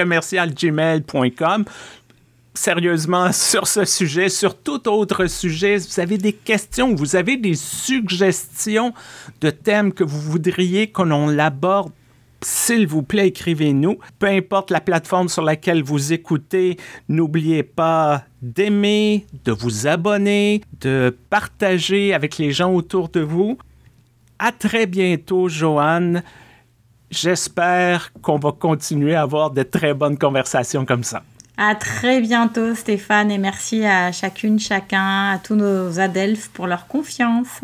Sérieusement, 2.53 3.31
sur 3.33 3.67
ce 3.67 3.85
sujet, 3.85 4.29
sur 4.29 4.57
tout 4.57 4.87
autre 4.87 5.27
sujet, 5.27 5.77
vous 5.77 5.99
avez 5.99 6.17
des 6.17 6.33
questions, 6.33 6.95
vous 6.95 7.15
avez 7.15 7.37
des 7.37 7.55
suggestions 7.55 8.93
de 9.41 9.49
thèmes 9.49 9.93
que 9.93 10.03
vous 10.03 10.21
voudriez 10.21 10.87
qu'on 10.87 11.27
l'aborde, 11.27 11.91
s'il 12.41 12.85
vous 12.85 13.01
plaît, 13.01 13.29
écrivez-nous. 13.29 13.97
Peu 14.19 14.27
importe 14.27 14.69
la 14.69 14.79
plateforme 14.79 15.29
sur 15.29 15.41
laquelle 15.41 15.81
vous 15.81 16.13
écoutez, 16.13 16.77
n'oubliez 17.09 17.63
pas 17.63 18.23
d'aimer, 18.41 19.25
de 19.45 19.51
vous 19.51 19.87
abonner, 19.87 20.61
de 20.79 21.15
partager 21.31 22.13
avec 22.13 22.37
les 22.37 22.51
gens 22.51 22.71
autour 22.71 23.09
de 23.09 23.21
vous. 23.21 23.57
À 24.37 24.51
très 24.51 24.85
bientôt, 24.85 25.49
Joanne. 25.49 26.21
J'espère 27.11 28.11
qu'on 28.21 28.37
va 28.37 28.51
continuer 28.51 29.15
à 29.15 29.21
avoir 29.21 29.51
de 29.51 29.63
très 29.63 29.93
bonnes 29.93 30.17
conversations 30.17 30.85
comme 30.85 31.03
ça. 31.03 31.23
À 31.57 31.75
très 31.75 32.19
bientôt, 32.19 32.75
Stéphane, 32.75 33.31
et 33.31 33.37
merci 33.37 33.85
à 33.85 34.11
chacune, 34.11 34.59
chacun, 34.59 35.31
à 35.31 35.37
tous 35.37 35.55
nos 35.55 35.99
adelphes 35.99 36.49
pour 36.49 36.67
leur 36.67 36.87
confiance. 36.87 37.61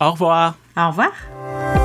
Au 0.00 0.10
revoir. 0.10 0.56
Au 0.76 0.88
revoir. 0.88 1.83